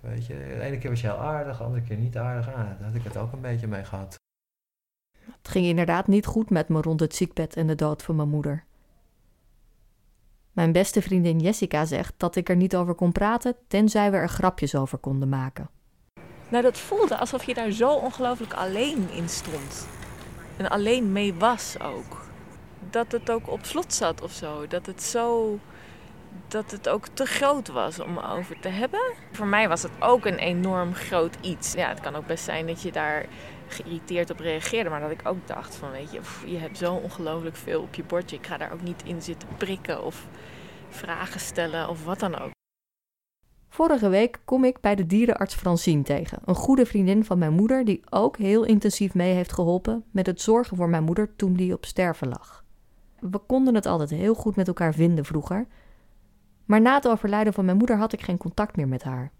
Weet 0.00 0.26
je, 0.26 0.34
de 0.34 0.60
ene 0.60 0.78
keer 0.78 0.90
was 0.90 1.00
je 1.00 1.06
heel 1.06 1.20
aardig, 1.20 1.58
de 1.58 1.64
andere 1.64 1.82
keer 1.82 1.96
niet 1.96 2.18
aardig. 2.18 2.48
Ah, 2.48 2.54
daar 2.54 2.82
had 2.82 2.94
ik 2.94 3.02
het 3.02 3.16
ook 3.16 3.32
een 3.32 3.40
beetje 3.40 3.66
mee 3.66 3.84
gehad. 3.84 4.20
Het 5.18 5.48
ging 5.48 5.66
inderdaad 5.66 6.06
niet 6.06 6.26
goed 6.26 6.50
met 6.50 6.68
me 6.68 6.80
rond 6.80 7.00
het 7.00 7.14
ziekbed 7.14 7.56
en 7.56 7.66
de 7.66 7.74
dood 7.74 8.02
van 8.02 8.16
mijn 8.16 8.28
moeder. 8.28 8.64
Mijn 10.52 10.72
beste 10.72 11.02
vriendin 11.02 11.38
Jessica 11.38 11.84
zegt 11.84 12.14
dat 12.16 12.36
ik 12.36 12.48
er 12.48 12.56
niet 12.56 12.76
over 12.76 12.94
kon 12.94 13.12
praten, 13.12 13.56
tenzij 13.68 14.10
we 14.10 14.16
er 14.16 14.28
grapjes 14.28 14.74
over 14.74 14.98
konden 14.98 15.28
maken. 15.28 15.68
Nou, 16.52 16.64
dat 16.64 16.78
voelde 16.78 17.16
alsof 17.16 17.44
je 17.44 17.54
daar 17.54 17.70
zo 17.70 17.90
ongelooflijk 17.90 18.52
alleen 18.52 19.08
in 19.10 19.28
stond. 19.28 19.88
En 20.56 20.68
alleen 20.68 21.12
mee 21.12 21.34
was 21.34 21.76
ook. 21.80 22.26
Dat 22.90 23.12
het 23.12 23.30
ook 23.30 23.50
op 23.50 23.64
slot 23.64 23.94
zat 23.94 24.22
of 24.22 24.32
zo. 24.32 24.66
Dat 24.66 24.86
het 24.86 25.02
zo. 25.02 25.58
Dat 26.48 26.70
het 26.70 26.88
ook 26.88 27.06
te 27.06 27.24
groot 27.24 27.68
was 27.68 28.00
om 28.00 28.18
over 28.18 28.60
te 28.60 28.68
hebben. 28.68 29.00
Voor 29.32 29.46
mij 29.46 29.68
was 29.68 29.82
het 29.82 29.92
ook 29.98 30.24
een 30.24 30.38
enorm 30.38 30.94
groot 30.94 31.36
iets. 31.40 31.72
Ja, 31.72 31.88
het 31.88 32.00
kan 32.00 32.14
ook 32.14 32.26
best 32.26 32.44
zijn 32.44 32.66
dat 32.66 32.82
je 32.82 32.92
daar 32.92 33.26
geïrriteerd 33.68 34.30
op 34.30 34.38
reageerde. 34.38 34.90
Maar 34.90 35.00
dat 35.00 35.10
ik 35.10 35.28
ook 35.28 35.46
dacht 35.46 35.74
van, 35.74 35.90
weet 35.90 36.12
je, 36.12 36.20
je 36.46 36.58
hebt 36.58 36.78
zo 36.78 36.94
ongelooflijk 36.94 37.56
veel 37.56 37.82
op 37.82 37.94
je 37.94 38.04
bordje. 38.04 38.36
Ik 38.36 38.46
ga 38.46 38.56
daar 38.56 38.72
ook 38.72 38.82
niet 38.82 39.02
in 39.04 39.22
zitten 39.22 39.48
prikken 39.56 40.04
of 40.04 40.26
vragen 40.88 41.40
stellen 41.40 41.88
of 41.88 42.04
wat 42.04 42.20
dan 42.20 42.38
ook. 42.38 42.51
Vorige 43.72 44.08
week 44.08 44.40
kom 44.44 44.64
ik 44.64 44.80
bij 44.80 44.94
de 44.94 45.06
dierenarts 45.06 45.54
Francine 45.54 46.02
tegen, 46.02 46.38
een 46.44 46.54
goede 46.54 46.86
vriendin 46.86 47.24
van 47.24 47.38
mijn 47.38 47.52
moeder 47.52 47.84
die 47.84 48.02
ook 48.10 48.36
heel 48.36 48.64
intensief 48.64 49.14
mee 49.14 49.34
heeft 49.34 49.52
geholpen 49.52 50.04
met 50.10 50.26
het 50.26 50.40
zorgen 50.40 50.76
voor 50.76 50.88
mijn 50.88 51.04
moeder 51.04 51.36
toen 51.36 51.54
die 51.54 51.74
op 51.74 51.84
sterven 51.84 52.28
lag. 52.28 52.64
We 53.20 53.38
konden 53.38 53.74
het 53.74 53.86
altijd 53.86 54.10
heel 54.10 54.34
goed 54.34 54.56
met 54.56 54.66
elkaar 54.66 54.94
vinden 54.94 55.24
vroeger, 55.24 55.66
maar 56.64 56.80
na 56.80 56.94
het 56.94 57.08
overlijden 57.08 57.52
van 57.52 57.64
mijn 57.64 57.76
moeder 57.76 57.96
had 57.96 58.12
ik 58.12 58.22
geen 58.22 58.36
contact 58.36 58.76
meer 58.76 58.88
met 58.88 59.02
haar. 59.02 59.32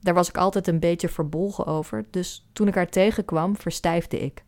Daar 0.00 0.14
was 0.14 0.28
ik 0.28 0.36
altijd 0.36 0.66
een 0.66 0.80
beetje 0.80 1.08
verbolgen 1.08 1.66
over, 1.66 2.04
dus 2.10 2.48
toen 2.52 2.68
ik 2.68 2.74
haar 2.74 2.88
tegenkwam, 2.88 3.56
verstijfde 3.56 4.20
ik. 4.20 4.44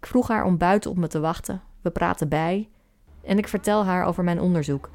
Ik 0.00 0.06
vroeg 0.06 0.28
haar 0.28 0.44
om 0.44 0.58
buiten 0.58 0.90
op 0.90 0.96
me 0.96 1.06
te 1.06 1.20
wachten, 1.20 1.62
we 1.80 1.90
praten 1.90 2.28
bij 2.28 2.68
en 3.22 3.38
ik 3.38 3.48
vertel 3.48 3.84
haar 3.84 4.04
over 4.04 4.24
mijn 4.24 4.40
onderzoek. 4.40 4.90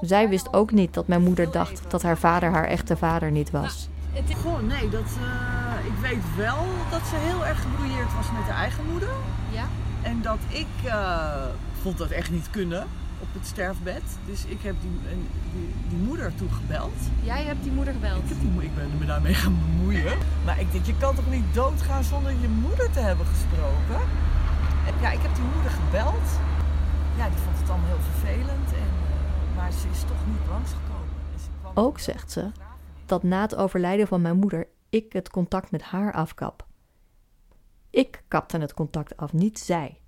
Zij 0.00 0.28
wist 0.28 0.52
ook 0.52 0.70
niet 0.72 0.94
dat 0.94 1.06
mijn 1.06 1.22
moeder 1.22 1.50
dacht 1.50 1.90
dat 1.90 2.02
haar 2.02 2.18
vader 2.18 2.50
haar 2.50 2.64
echte 2.64 2.96
vader 2.96 3.30
niet 3.30 3.50
was. 3.50 3.88
Goh, 4.42 4.60
nee, 4.60 4.88
dat, 4.88 5.00
eh, 5.20 5.86
ik 5.86 5.96
weet 6.00 6.24
wel 6.36 6.64
dat 6.90 7.00
ze 7.10 7.16
heel 7.16 7.46
erg 7.46 7.62
gebrouilleerd 7.62 8.14
was 8.14 8.26
met 8.32 8.42
haar 8.42 8.60
eigen 8.62 8.84
moeder. 8.90 9.08
Ja? 9.50 9.64
En 10.02 10.22
dat 10.22 10.38
ik 10.48 10.66
eh, 10.84 11.44
vond 11.82 11.98
dat 11.98 12.10
echt 12.10 12.30
niet 12.30 12.50
kunnen 12.50 12.82
op 13.18 13.28
het 13.32 13.46
sterfbed. 13.46 14.02
Dus 14.26 14.44
ik 14.44 14.58
heb 14.62 14.74
die, 14.80 14.90
die, 15.52 15.74
die 15.88 15.98
moeder 15.98 16.34
toen 16.34 16.52
gebeld. 16.52 16.94
Jij 17.22 17.42
hebt 17.44 17.62
die 17.62 17.72
moeder 17.72 17.92
gebeld. 17.94 18.22
Ik, 18.22 18.28
heb 18.28 18.40
die, 18.40 18.50
mo- 18.50 18.60
ik 18.60 18.74
ben 18.74 18.90
me 18.98 19.04
daarmee 19.06 19.34
gaan 19.34 19.58
bemoeien. 19.58 20.18
Maar 20.44 20.60
ik 20.60 20.72
denk, 20.72 20.84
je 20.86 20.96
kan 20.98 21.14
toch 21.14 21.30
niet 21.30 21.54
doodgaan 21.54 22.04
zonder 22.04 22.32
je 22.40 22.48
moeder 22.48 22.90
te 22.90 23.00
hebben 23.00 23.26
gesproken? 23.26 24.00
En 24.86 24.94
ja, 25.00 25.10
ik 25.10 25.22
heb 25.22 25.34
die 25.34 25.44
moeder 25.54 25.70
gebeld. 25.70 26.26
Ja, 27.16 27.28
die 27.28 27.38
vond 27.44 27.58
het 27.58 27.68
allemaal 27.70 27.88
heel 27.88 28.04
vervelend. 28.12 28.68
En, 28.72 28.90
maar 29.56 29.72
ze 29.72 29.88
is 29.88 30.00
toch 30.00 30.26
niet 30.26 30.48
langsgekomen. 30.48 30.92
Ook 31.74 31.98
zegt 31.98 32.30
ze 32.30 32.50
dat 33.06 33.22
na 33.22 33.40
het 33.40 33.54
overlijden 33.54 34.06
van 34.06 34.20
mijn 34.20 34.38
moeder 34.38 34.68
ik 34.88 35.12
het 35.12 35.30
contact 35.30 35.70
met 35.70 35.82
haar 35.82 36.12
afkap. 36.12 36.66
Ik 37.90 38.22
kapte 38.28 38.58
het 38.58 38.74
contact 38.74 39.16
af, 39.16 39.32
niet 39.32 39.58
zij. 39.58 40.00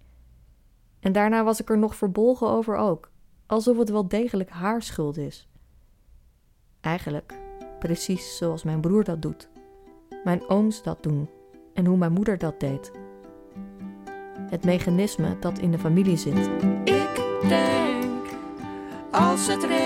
En 1.01 1.13
daarna 1.13 1.45
was 1.45 1.61
ik 1.61 1.71
er 1.71 1.79
nog 1.79 1.97
verbolgen 1.97 2.49
over 2.49 2.77
ook, 2.77 3.11
alsof 3.47 3.79
het 3.79 3.91
wel 3.91 4.09
degelijk 4.09 4.51
haar 4.51 4.83
schuld 4.83 5.17
is. 5.17 5.49
Eigenlijk 6.81 7.35
precies 7.79 8.37
zoals 8.37 8.63
mijn 8.63 8.81
broer 8.81 9.05
dat 9.05 9.23
doet, 9.23 9.49
mijn 10.25 10.49
ooms 10.49 10.83
dat 10.83 11.03
doen 11.03 11.29
en 11.75 11.87
hoe 11.87 11.97
mijn 11.97 12.13
moeder 12.13 12.39
dat 12.39 12.61
deed. 12.61 12.93
Het 14.51 14.65
mechanisme 14.65 15.39
dat 15.39 15.59
in 15.59 15.71
de 15.71 15.79
familie 15.79 16.17
zit. 16.17 16.51
Ik 16.85 17.41
denk, 17.49 17.94
als 19.15 19.47
het 19.47 19.65
regent, 19.65 19.84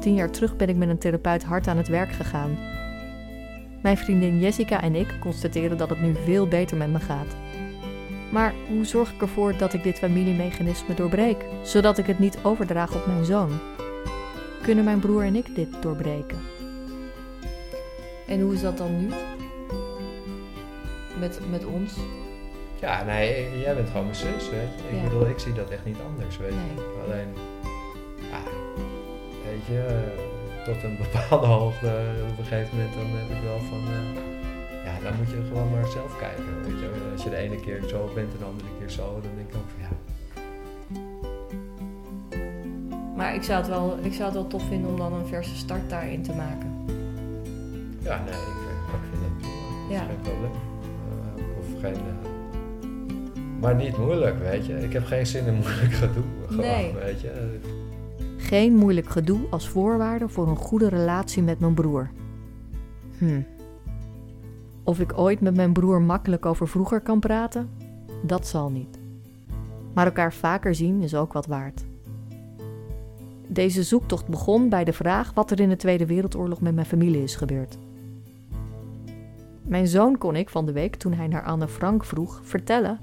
Tien 0.00 0.14
jaar 0.14 0.30
terug 0.30 0.56
ben 0.56 0.68
ik 0.68 0.76
met 0.76 0.88
een 0.88 0.98
therapeut 0.98 1.44
hard 1.44 1.68
aan 1.68 1.76
het 1.76 1.88
werk 1.88 2.12
gegaan. 2.12 2.58
Mijn 3.82 3.96
vriendin 3.96 4.38
Jessica 4.38 4.82
en 4.82 4.94
ik 4.94 5.16
constateren 5.20 5.76
dat 5.76 5.88
het 5.88 6.00
nu 6.00 6.14
veel 6.24 6.48
beter 6.48 6.76
met 6.76 6.92
me 6.92 6.98
gaat. 6.98 7.36
Maar 8.32 8.54
hoe 8.68 8.84
zorg 8.84 9.12
ik 9.12 9.20
ervoor 9.20 9.56
dat 9.56 9.72
ik 9.72 9.82
dit 9.82 9.98
familiemechanisme 9.98 10.94
doorbreek, 10.94 11.44
zodat 11.62 11.98
ik 11.98 12.06
het 12.06 12.18
niet 12.18 12.38
overdraag 12.42 12.94
op 12.94 13.06
mijn 13.06 13.24
zoon? 13.24 13.50
Kunnen 14.62 14.84
mijn 14.84 15.00
broer 15.00 15.22
en 15.22 15.36
ik 15.36 15.54
dit 15.54 15.82
doorbreken? 15.82 16.38
En 18.26 18.40
hoe 18.40 18.54
is 18.54 18.60
dat 18.60 18.78
dan 18.78 19.00
nu? 19.00 19.08
Met, 21.18 21.40
met 21.50 21.64
ons? 21.64 21.92
Ja, 22.80 23.04
nee, 23.04 23.60
jij 23.60 23.74
bent 23.74 23.88
gewoon 23.88 24.04
mijn 24.04 24.16
zus, 24.16 24.50
weet 24.50 24.68
je. 24.90 24.96
Ik 24.96 25.02
bedoel, 25.02 25.28
ik 25.28 25.38
zie 25.38 25.52
dat 25.52 25.70
echt 25.70 25.84
niet 25.84 25.98
anders, 26.06 26.38
weet 26.38 26.52
je. 26.52 27.02
Alleen, 27.06 27.28
weet 29.66 29.76
je, 29.76 29.84
eh, 29.84 30.64
tot 30.64 30.82
een 30.82 30.96
bepaalde 31.04 31.46
hoogte, 31.46 31.90
op 32.30 32.38
een 32.38 32.44
gegeven 32.44 32.76
moment 32.76 32.94
dan 32.94 33.06
heb 33.20 33.36
ik 33.36 33.42
wel 33.50 33.58
van, 33.70 33.78
eh, 33.96 34.04
ja, 34.86 34.94
dan 35.04 35.12
moet 35.18 35.30
je 35.30 35.40
gewoon 35.48 35.70
maar 35.70 35.86
zelf 35.86 36.18
kijken, 36.18 36.44
weet 36.62 36.78
je. 36.80 36.88
Als 37.12 37.22
je 37.24 37.30
de 37.30 37.36
ene 37.36 37.56
keer 37.60 37.82
zo 37.88 38.10
bent 38.14 38.32
en 38.32 38.38
de 38.38 38.44
andere 38.44 38.68
keer 38.78 38.90
zo, 38.90 39.04
dan 39.22 39.30
denk 39.36 39.48
ik 39.48 39.54
ook 39.60 39.70
van, 39.74 39.80
ja, 39.86 39.92
Maar 43.16 43.34
ik 43.34 43.42
zou, 43.42 43.58
het 43.58 43.68
wel, 43.68 43.98
ik 44.02 44.12
zou 44.12 44.24
het 44.24 44.34
wel 44.34 44.46
tof 44.46 44.62
vinden 44.68 44.90
om 44.90 44.96
dan 44.96 45.12
een 45.12 45.26
verse 45.26 45.56
start 45.56 45.90
daarin 45.90 46.22
te 46.22 46.32
maken. 46.32 46.70
ja, 48.02 48.22
nee, 48.24 48.34
ik, 48.34 48.58
vind- 48.64 49.02
ik 49.02 49.08
vind 49.10 49.22
dat 49.22 49.38
prima. 49.38 49.94
Ja. 49.94 49.98
geen 50.06 50.20
probleem. 50.22 50.50
Eh, 51.36 51.58
of 51.58 51.80
geen, 51.80 51.96
maar 53.60 53.74
niet 53.74 53.96
moeilijk, 53.96 54.38
weet 54.38 54.66
je. 54.66 54.80
Ik 54.82 54.92
heb 54.92 55.04
geen 55.04 55.26
zin 55.26 55.46
in 55.46 55.54
moeilijk 55.54 55.92
gedoe, 55.92 56.22
gewoon, 56.48 56.64
Nee. 56.64 56.94
weet 56.94 57.20
je. 57.20 57.58
Geen 58.48 58.74
moeilijk 58.74 59.08
gedoe 59.08 59.40
als 59.50 59.68
voorwaarde 59.68 60.28
voor 60.28 60.48
een 60.48 60.56
goede 60.56 60.88
relatie 60.88 61.42
met 61.42 61.60
mijn 61.60 61.74
broer. 61.74 62.10
Hm. 63.18 63.40
Of 64.82 65.00
ik 65.00 65.18
ooit 65.18 65.40
met 65.40 65.56
mijn 65.56 65.72
broer 65.72 66.02
makkelijk 66.02 66.46
over 66.46 66.68
vroeger 66.68 67.00
kan 67.00 67.20
praten? 67.20 67.70
Dat 68.22 68.46
zal 68.46 68.70
niet. 68.70 68.98
Maar 69.94 70.06
elkaar 70.06 70.32
vaker 70.32 70.74
zien 70.74 71.02
is 71.02 71.14
ook 71.14 71.32
wat 71.32 71.46
waard. 71.46 71.84
Deze 73.48 73.82
zoektocht 73.82 74.28
begon 74.28 74.68
bij 74.68 74.84
de 74.84 74.92
vraag 74.92 75.34
wat 75.34 75.50
er 75.50 75.60
in 75.60 75.68
de 75.68 75.76
Tweede 75.76 76.06
Wereldoorlog 76.06 76.60
met 76.60 76.74
mijn 76.74 76.86
familie 76.86 77.22
is 77.22 77.36
gebeurd. 77.36 77.78
Mijn 79.62 79.86
zoon 79.86 80.18
kon 80.18 80.36
ik 80.36 80.48
van 80.48 80.66
de 80.66 80.72
week, 80.72 80.96
toen 80.96 81.12
hij 81.12 81.26
naar 81.26 81.44
Anne 81.44 81.68
Frank 81.68 82.04
vroeg, 82.04 82.40
vertellen 82.42 82.98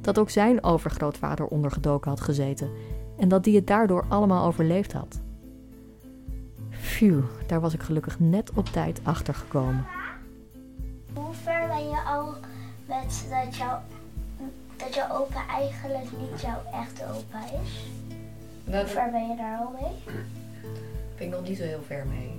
dat 0.00 0.18
ook 0.18 0.30
zijn 0.30 0.64
overgrootvader 0.64 1.46
ondergedoken 1.46 2.10
had 2.10 2.20
gezeten 2.20 2.70
en 3.18 3.28
dat 3.28 3.44
die 3.44 3.56
het 3.56 3.66
daardoor 3.66 4.04
allemaal 4.08 4.46
overleefd 4.46 4.92
had. 4.92 5.20
Phew, 6.70 7.22
daar 7.46 7.60
was 7.60 7.74
ik 7.74 7.82
gelukkig 7.82 8.20
net 8.20 8.50
op 8.54 8.66
tijd 8.66 9.00
achter 9.02 9.34
gekomen. 9.34 9.86
Hoe 11.14 11.34
ver 11.34 11.66
ben 11.66 11.88
je 11.88 12.02
al 12.06 12.34
met 12.86 13.26
dat 13.30 13.56
jouw, 13.56 13.80
dat 14.76 14.94
jouw 14.94 15.16
opa 15.16 15.48
eigenlijk 15.48 16.04
niet 16.20 16.40
jouw 16.40 16.62
echte 16.72 17.04
opa 17.04 17.44
is? 17.62 17.84
Hoe 18.64 18.86
ver 18.86 19.10
ben 19.10 19.28
je 19.28 19.36
daar 19.36 19.58
al 19.58 19.74
mee? 19.80 20.14
ben 21.16 21.26
ik 21.26 21.32
nog 21.32 21.48
niet 21.48 21.56
zo 21.56 21.62
heel 21.62 21.82
ver 21.86 22.06
mee. 22.06 22.30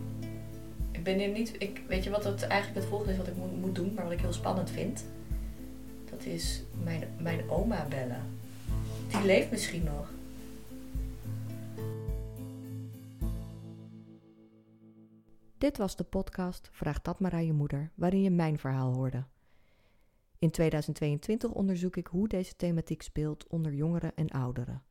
Ik 0.92 1.04
ben 1.04 1.18
hier 1.18 1.30
niet. 1.30 1.56
Ik, 1.58 1.82
weet 1.88 2.04
je 2.04 2.10
wat 2.10 2.24
het 2.24 2.44
eigenlijk 2.44 2.80
het 2.80 2.90
volgende 2.90 3.12
is 3.12 3.18
wat 3.18 3.28
ik 3.28 3.36
moet, 3.36 3.60
moet 3.60 3.76
doen, 3.76 3.92
maar 3.96 4.04
wat 4.04 4.14
ik 4.14 4.20
heel 4.20 4.34
spannend 4.34 4.70
vind? 4.70 5.06
Dat 6.10 6.26
is 6.26 6.64
mijn, 6.84 7.04
mijn 7.18 7.50
oma 7.50 7.86
bellen. 7.90 8.22
Die 9.08 9.26
leeft 9.26 9.52
misschien 9.52 9.84
nog. 9.84 10.12
Dit 15.58 15.78
was 15.78 15.96
de 15.96 16.04
podcast 16.04 16.70
Vraag 16.72 17.02
dat 17.02 17.20
maar 17.20 17.34
aan 17.34 17.46
je 17.46 17.54
moeder, 17.54 17.92
waarin 17.96 18.22
je 18.22 18.30
mijn 18.30 18.60
verhaal 18.60 18.94
hoorde. 18.94 19.26
In 20.40 20.52
2022 20.52 21.52
onderzoek 21.52 21.96
ik 21.96 22.08
hoe 22.08 22.28
deze 22.28 22.56
thematiek 22.56 23.02
speelt 23.02 23.48
onder 23.48 23.74
jongeren 23.74 24.16
en 24.16 24.30
ouderen. 24.30 24.84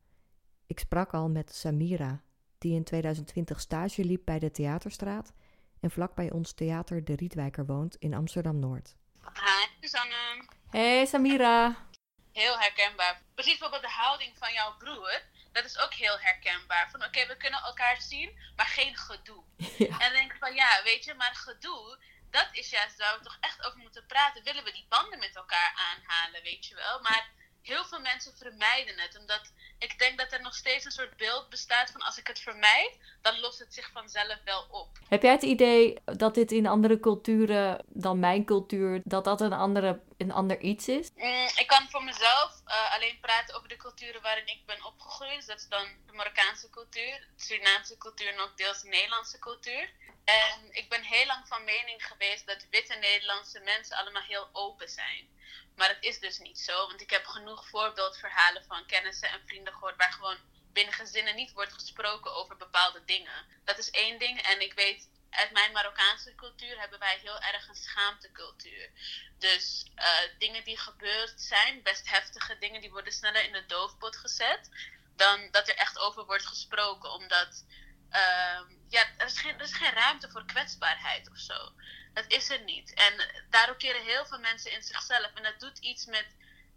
Ik 0.65 0.79
sprak 0.79 1.13
al 1.13 1.29
met 1.29 1.55
Samira, 1.55 2.23
die 2.57 2.75
in 2.75 2.83
2020 2.83 3.59
stage 3.59 4.03
liep 4.03 4.21
bij 4.25 4.39
de 4.39 4.51
Theaterstraat 4.51 5.33
en 5.79 5.91
vlakbij 5.91 6.31
ons 6.31 6.53
theater 6.53 7.03
De 7.03 7.15
Rietwijker 7.15 7.65
woont 7.65 7.95
in 7.95 8.13
Amsterdam-Noord. 8.13 8.95
Hi, 9.21 9.67
Susanne. 9.81 10.45
Hey 10.69 11.05
Samira! 11.05 11.87
Heel 12.31 12.59
herkenbaar. 12.59 13.21
Precies 13.33 13.57
bijvoorbeeld 13.57 13.91
de 13.91 13.97
houding 13.97 14.37
van 14.37 14.53
jouw 14.53 14.77
broer. 14.77 15.21
Dat 15.51 15.65
is 15.65 15.77
ook 15.77 15.93
heel 15.93 16.19
herkenbaar. 16.19 16.89
Van 16.91 17.03
oké, 17.03 17.27
we 17.27 17.37
kunnen 17.37 17.61
elkaar 17.61 18.01
zien, 18.01 18.39
maar 18.55 18.65
geen 18.65 18.97
gedoe. 18.97 19.43
Ja. 19.77 19.85
En 19.85 19.99
dan 19.99 20.13
denk 20.13 20.31
ik 20.31 20.39
van 20.39 20.53
ja, 20.53 20.81
weet 20.83 21.03
je, 21.03 21.13
maar 21.13 21.35
gedoe, 21.35 21.97
dat 22.29 22.47
is 22.51 22.69
juist 22.69 22.97
waar 22.97 23.17
we 23.17 23.23
toch 23.23 23.37
echt 23.39 23.65
over 23.65 23.79
moeten 23.79 24.05
praten. 24.05 24.43
Willen 24.43 24.63
we 24.63 24.71
die 24.71 24.85
banden 24.89 25.19
met 25.19 25.35
elkaar 25.35 25.73
aanhalen, 25.89 26.43
weet 26.43 26.65
je 26.65 26.75
wel? 26.75 27.01
Maar 27.01 27.29
heel 27.61 27.85
veel 27.85 27.99
mensen 27.99 28.33
vermijden 28.37 28.93
het. 28.97 29.17
Omdat 29.19 29.53
ik 29.79 29.99
denk 29.99 30.17
dat 30.17 30.31
er 30.31 30.41
nog 30.41 30.55
steeds 30.55 30.85
een 30.85 30.91
soort 30.91 31.17
beeld 31.17 31.49
bestaat 31.49 31.91
van 31.91 32.01
als 32.01 32.17
ik 32.17 32.27
het 32.27 32.39
vermijd, 32.39 32.97
dan 33.21 33.39
lost 33.39 33.59
het 33.59 33.73
zich 33.73 33.89
vanzelf 33.93 34.37
wel 34.45 34.65
op. 34.69 34.89
Heb 35.09 35.21
jij 35.21 35.31
het 35.31 35.43
idee 35.43 35.97
dat 36.05 36.35
dit 36.35 36.51
in 36.51 36.67
andere 36.67 36.99
culturen 36.99 37.83
dan 37.87 38.19
mijn 38.19 38.45
cultuur, 38.45 39.01
dat 39.03 39.23
dat 39.23 39.41
een, 39.41 39.53
andere, 39.53 39.99
een 40.17 40.31
ander 40.31 40.59
iets 40.59 40.87
is? 40.87 41.09
Mm, 41.15 41.49
ik 41.55 41.67
kan 41.67 41.89
voor 41.89 42.03
mezelf 42.03 42.61
eh, 42.65 42.93
alleen 42.93 43.19
praten 43.19 43.55
over 43.55 43.69
de 43.69 43.75
culturen 43.75 44.21
waarin 44.21 44.47
ik 44.47 44.65
ben 44.65 44.85
opgegroeid. 44.85 45.35
Dus 45.35 45.45
dat 45.45 45.59
is 45.59 45.67
dan 45.67 45.87
de 46.05 46.13
Marokkaanse 46.13 46.69
cultuur, 46.69 47.27
de 47.35 47.43
Surinaamse 47.43 47.97
cultuur 47.97 48.27
en 48.27 48.39
ook 48.39 48.57
deels 48.57 48.81
de 48.81 48.87
Nederlandse 48.87 49.39
cultuur. 49.39 49.89
En 50.23 50.67
ik 50.71 50.89
ben 50.89 51.03
heel 51.03 51.25
lang 51.25 51.47
van 51.47 51.63
mening 51.63 52.07
geweest 52.07 52.47
dat 52.47 52.67
witte 52.69 52.95
Nederlandse 52.95 53.59
mensen 53.59 53.97
allemaal 53.97 54.21
heel 54.21 54.49
open 54.51 54.89
zijn. 54.89 55.27
Maar 55.75 55.89
het 55.89 56.03
is 56.03 56.19
dus 56.19 56.39
niet 56.39 56.59
zo, 56.59 56.87
want 56.87 57.01
ik 57.01 57.09
heb 57.09 57.25
genoeg 57.25 57.67
voorbeeldverhalen 57.69 58.63
van 58.63 58.85
kennissen 58.85 59.29
en 59.29 59.41
vrienden 59.45 59.73
gehoord 59.73 59.95
waar 59.97 60.11
gewoon 60.11 60.37
binnen 60.73 60.93
gezinnen 60.93 61.35
niet 61.35 61.53
wordt 61.53 61.73
gesproken 61.73 62.35
over 62.35 62.57
bepaalde 62.57 63.05
dingen. 63.05 63.45
Dat 63.63 63.77
is 63.77 63.89
één 63.89 64.19
ding. 64.19 64.41
En 64.41 64.61
ik 64.61 64.73
weet, 64.73 65.09
uit 65.29 65.51
mijn 65.51 65.71
Marokkaanse 65.71 66.35
cultuur 66.35 66.79
hebben 66.79 66.99
wij 66.99 67.19
heel 67.21 67.39
erg 67.39 67.67
een 67.67 67.75
schaamtecultuur. 67.75 68.89
Dus 69.37 69.91
eh, 69.95 70.07
dingen 70.37 70.63
die 70.63 70.77
gebeurd 70.77 71.41
zijn, 71.41 71.83
best 71.83 72.09
heftige 72.09 72.57
dingen, 72.57 72.81
die 72.81 72.91
worden 72.91 73.13
sneller 73.13 73.43
in 73.43 73.51
de 73.51 73.65
doofpot 73.65 74.17
gezet. 74.17 74.69
Dan 75.15 75.51
dat 75.51 75.67
er 75.67 75.75
echt 75.75 75.97
over 75.97 76.25
wordt 76.25 76.45
gesproken. 76.45 77.11
Omdat 77.11 77.65
ehm, 78.09 78.65
ja, 78.89 79.05
er, 79.17 79.25
is 79.25 79.39
geen, 79.39 79.55
er 79.55 79.61
is 79.61 79.73
geen 79.73 79.93
ruimte 79.93 80.29
voor 80.29 80.45
kwetsbaarheid 80.45 81.29
of 81.29 81.37
zo. 81.37 81.71
Dat 82.13 82.25
is 82.27 82.49
er 82.49 82.63
niet. 82.63 82.93
En 82.93 83.45
daardoor 83.49 83.77
keren 83.77 84.03
heel 84.03 84.25
veel 84.25 84.39
mensen 84.39 84.71
in 84.71 84.83
zichzelf. 84.83 85.31
En 85.33 85.43
dat 85.43 85.59
doet 85.59 85.77
iets 85.77 86.05
met 86.05 86.27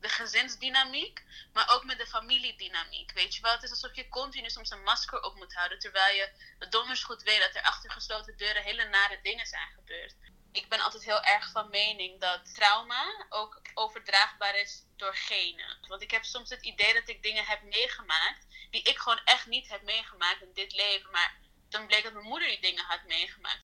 de 0.00 0.08
gezinsdynamiek, 0.08 1.22
maar 1.52 1.70
ook 1.70 1.84
met 1.84 1.98
de 1.98 2.06
familiedynamiek. 2.06 3.12
Weet 3.12 3.34
je 3.34 3.42
wel, 3.42 3.52
het 3.52 3.62
is 3.62 3.70
alsof 3.70 3.94
je 3.94 4.08
continu 4.08 4.50
soms 4.50 4.70
een 4.70 4.82
masker 4.82 5.22
op 5.22 5.36
moet 5.36 5.54
houden, 5.54 5.78
terwijl 5.78 6.16
je 6.16 6.32
donders 6.68 7.02
goed 7.04 7.22
weet 7.22 7.40
dat 7.40 7.54
er 7.54 7.62
achter 7.62 7.90
gesloten 7.90 8.36
deuren 8.36 8.62
hele 8.62 8.84
nare 8.84 9.20
dingen 9.22 9.46
zijn 9.46 9.68
gebeurd. 9.74 10.14
Ik 10.52 10.68
ben 10.68 10.80
altijd 10.80 11.04
heel 11.04 11.22
erg 11.22 11.50
van 11.50 11.70
mening 11.70 12.20
dat 12.20 12.54
trauma 12.54 13.26
ook 13.28 13.60
overdraagbaar 13.74 14.56
is 14.56 14.84
door 14.96 15.14
genen. 15.14 15.78
Want 15.88 16.02
ik 16.02 16.10
heb 16.10 16.24
soms 16.24 16.50
het 16.50 16.62
idee 16.62 16.94
dat 16.94 17.08
ik 17.08 17.22
dingen 17.22 17.44
heb 17.44 17.62
meegemaakt 17.62 18.46
die 18.70 18.82
ik 18.82 18.98
gewoon 18.98 19.20
echt 19.24 19.46
niet 19.46 19.68
heb 19.68 19.82
meegemaakt 19.82 20.42
in 20.42 20.52
dit 20.54 20.72
leven, 20.72 21.10
maar 21.10 21.36
dan 21.68 21.86
bleek 21.86 22.02
dat 22.02 22.12
mijn 22.12 22.24
moeder 22.26 22.48
die 22.48 22.60
dingen 22.60 22.84
had 22.84 23.04
meegemaakt. 23.04 23.62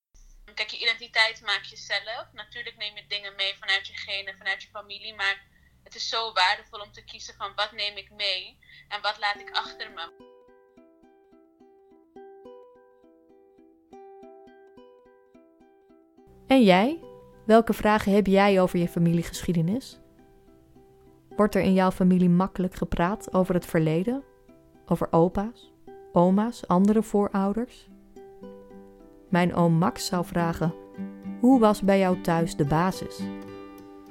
Kijk, 0.55 0.71
je 0.71 0.79
identiteit 0.79 1.41
maak 1.41 1.65
je 1.65 1.77
zelf. 1.77 2.33
Natuurlijk 2.33 2.77
neem 2.77 2.97
je 2.97 3.07
dingen 3.07 3.35
mee 3.35 3.57
vanuit 3.59 3.87
je 3.87 3.97
genen, 3.97 4.37
vanuit 4.39 4.63
je 4.63 4.69
familie, 4.69 5.15
maar 5.15 5.45
is 5.97 6.09
zo 6.09 6.33
waardevol 6.33 6.81
om 6.81 6.93
te 6.93 7.05
kiezen 7.05 7.35
van 7.35 7.53
wat 7.57 7.73
neem 7.73 7.97
ik 7.97 8.11
mee 8.11 8.59
en 8.89 9.03
wat 9.03 9.19
laat 9.19 9.41
ik 9.41 9.51
achter 9.51 9.91
me. 9.91 10.35
En 16.47 16.63
jij? 16.63 17.01
Welke 17.47 17.73
vragen 17.73 18.13
heb 18.13 18.27
jij 18.27 18.61
over 18.61 18.79
je 18.79 18.89
familiegeschiedenis? 18.89 19.99
Wordt 21.37 21.55
er 21.55 21.63
in 21.63 21.73
jouw 21.73 21.91
familie 21.91 22.29
makkelijk 22.29 22.75
gepraat 22.75 23.33
over 23.35 23.55
het 23.55 23.67
verleden? 23.67 24.25
Over 24.87 25.09
opa's, 25.11 25.73
oma's, 26.13 26.67
andere 26.67 27.03
voorouders? 27.03 27.89
Mijn 29.29 29.55
oom 29.55 29.73
Max 29.73 30.07
zou 30.07 30.25
vragen: 30.25 30.75
Hoe 31.41 31.61
was 31.61 31.83
bij 31.83 31.99
jou 31.99 32.21
thuis 32.21 32.57
de 32.57 32.65
basis? 32.65 33.21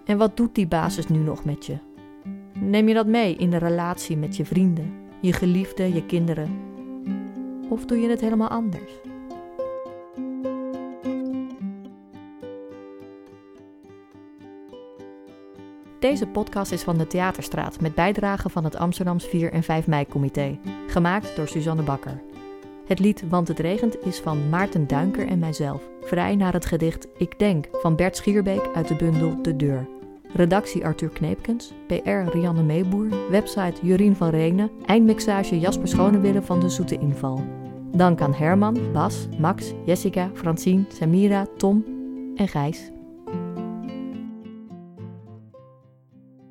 En 0.05 0.17
wat 0.17 0.37
doet 0.37 0.55
die 0.55 0.67
basis 0.67 1.07
nu 1.07 1.17
nog 1.17 1.45
met 1.45 1.65
je? 1.65 1.77
Neem 2.59 2.87
je 2.87 2.93
dat 2.93 3.07
mee 3.07 3.35
in 3.35 3.49
de 3.49 3.57
relatie 3.57 4.17
met 4.17 4.35
je 4.35 4.45
vrienden, 4.45 4.93
je 5.19 5.33
geliefden, 5.33 5.93
je 5.93 6.05
kinderen? 6.05 6.59
Of 7.69 7.85
doe 7.85 7.99
je 8.01 8.09
het 8.09 8.21
helemaal 8.21 8.49
anders? 8.49 8.91
Deze 15.99 16.27
podcast 16.27 16.71
is 16.71 16.83
van 16.83 16.97
de 16.97 17.07
Theaterstraat 17.07 17.81
met 17.81 17.95
bijdrage 17.95 18.49
van 18.49 18.63
het 18.63 18.75
Amsterdams 18.75 19.25
4 19.25 19.51
en 19.51 19.63
5 19.63 19.87
mei-comité, 19.87 20.57
gemaakt 20.87 21.35
door 21.35 21.47
Suzanne 21.47 21.83
Bakker. 21.83 22.21
Het 22.87 22.99
lied 22.99 23.29
Want 23.29 23.47
het 23.47 23.59
regent 23.59 24.05
is 24.05 24.19
van 24.19 24.49
Maarten 24.49 24.87
Duinker 24.87 25.27
en 25.27 25.39
mijzelf, 25.39 25.83
vrij 26.01 26.35
naar 26.35 26.53
het 26.53 26.65
gedicht 26.65 27.07
Ik 27.17 27.39
denk 27.39 27.67
van 27.71 27.95
Bert 27.95 28.17
Schierbeek 28.17 28.69
uit 28.73 28.87
de 28.87 28.95
bundel 28.95 29.41
De 29.41 29.55
Deur. 29.55 29.94
Redactie 30.35 30.83
Arthur 30.83 31.09
Kneepkens, 31.09 31.73
PR 31.87 32.29
Rianne 32.33 32.63
Meeboer, 32.63 33.07
website 33.29 33.79
Jurien 33.81 34.15
van 34.15 34.29
Renen, 34.29 34.69
eindmixage 34.85 35.59
Jasper 35.59 35.87
Schonewille 35.87 36.41
van 36.41 36.59
De 36.59 36.69
Zoete 36.69 36.97
Inval. 36.99 37.43
Dank 37.91 38.21
aan 38.21 38.33
Herman, 38.33 38.77
Bas, 38.93 39.27
Max, 39.39 39.73
Jessica, 39.85 40.29
Francine, 40.33 40.85
Samira, 40.87 41.45
Tom 41.57 41.83
en 42.35 42.47
Gijs. 42.47 42.94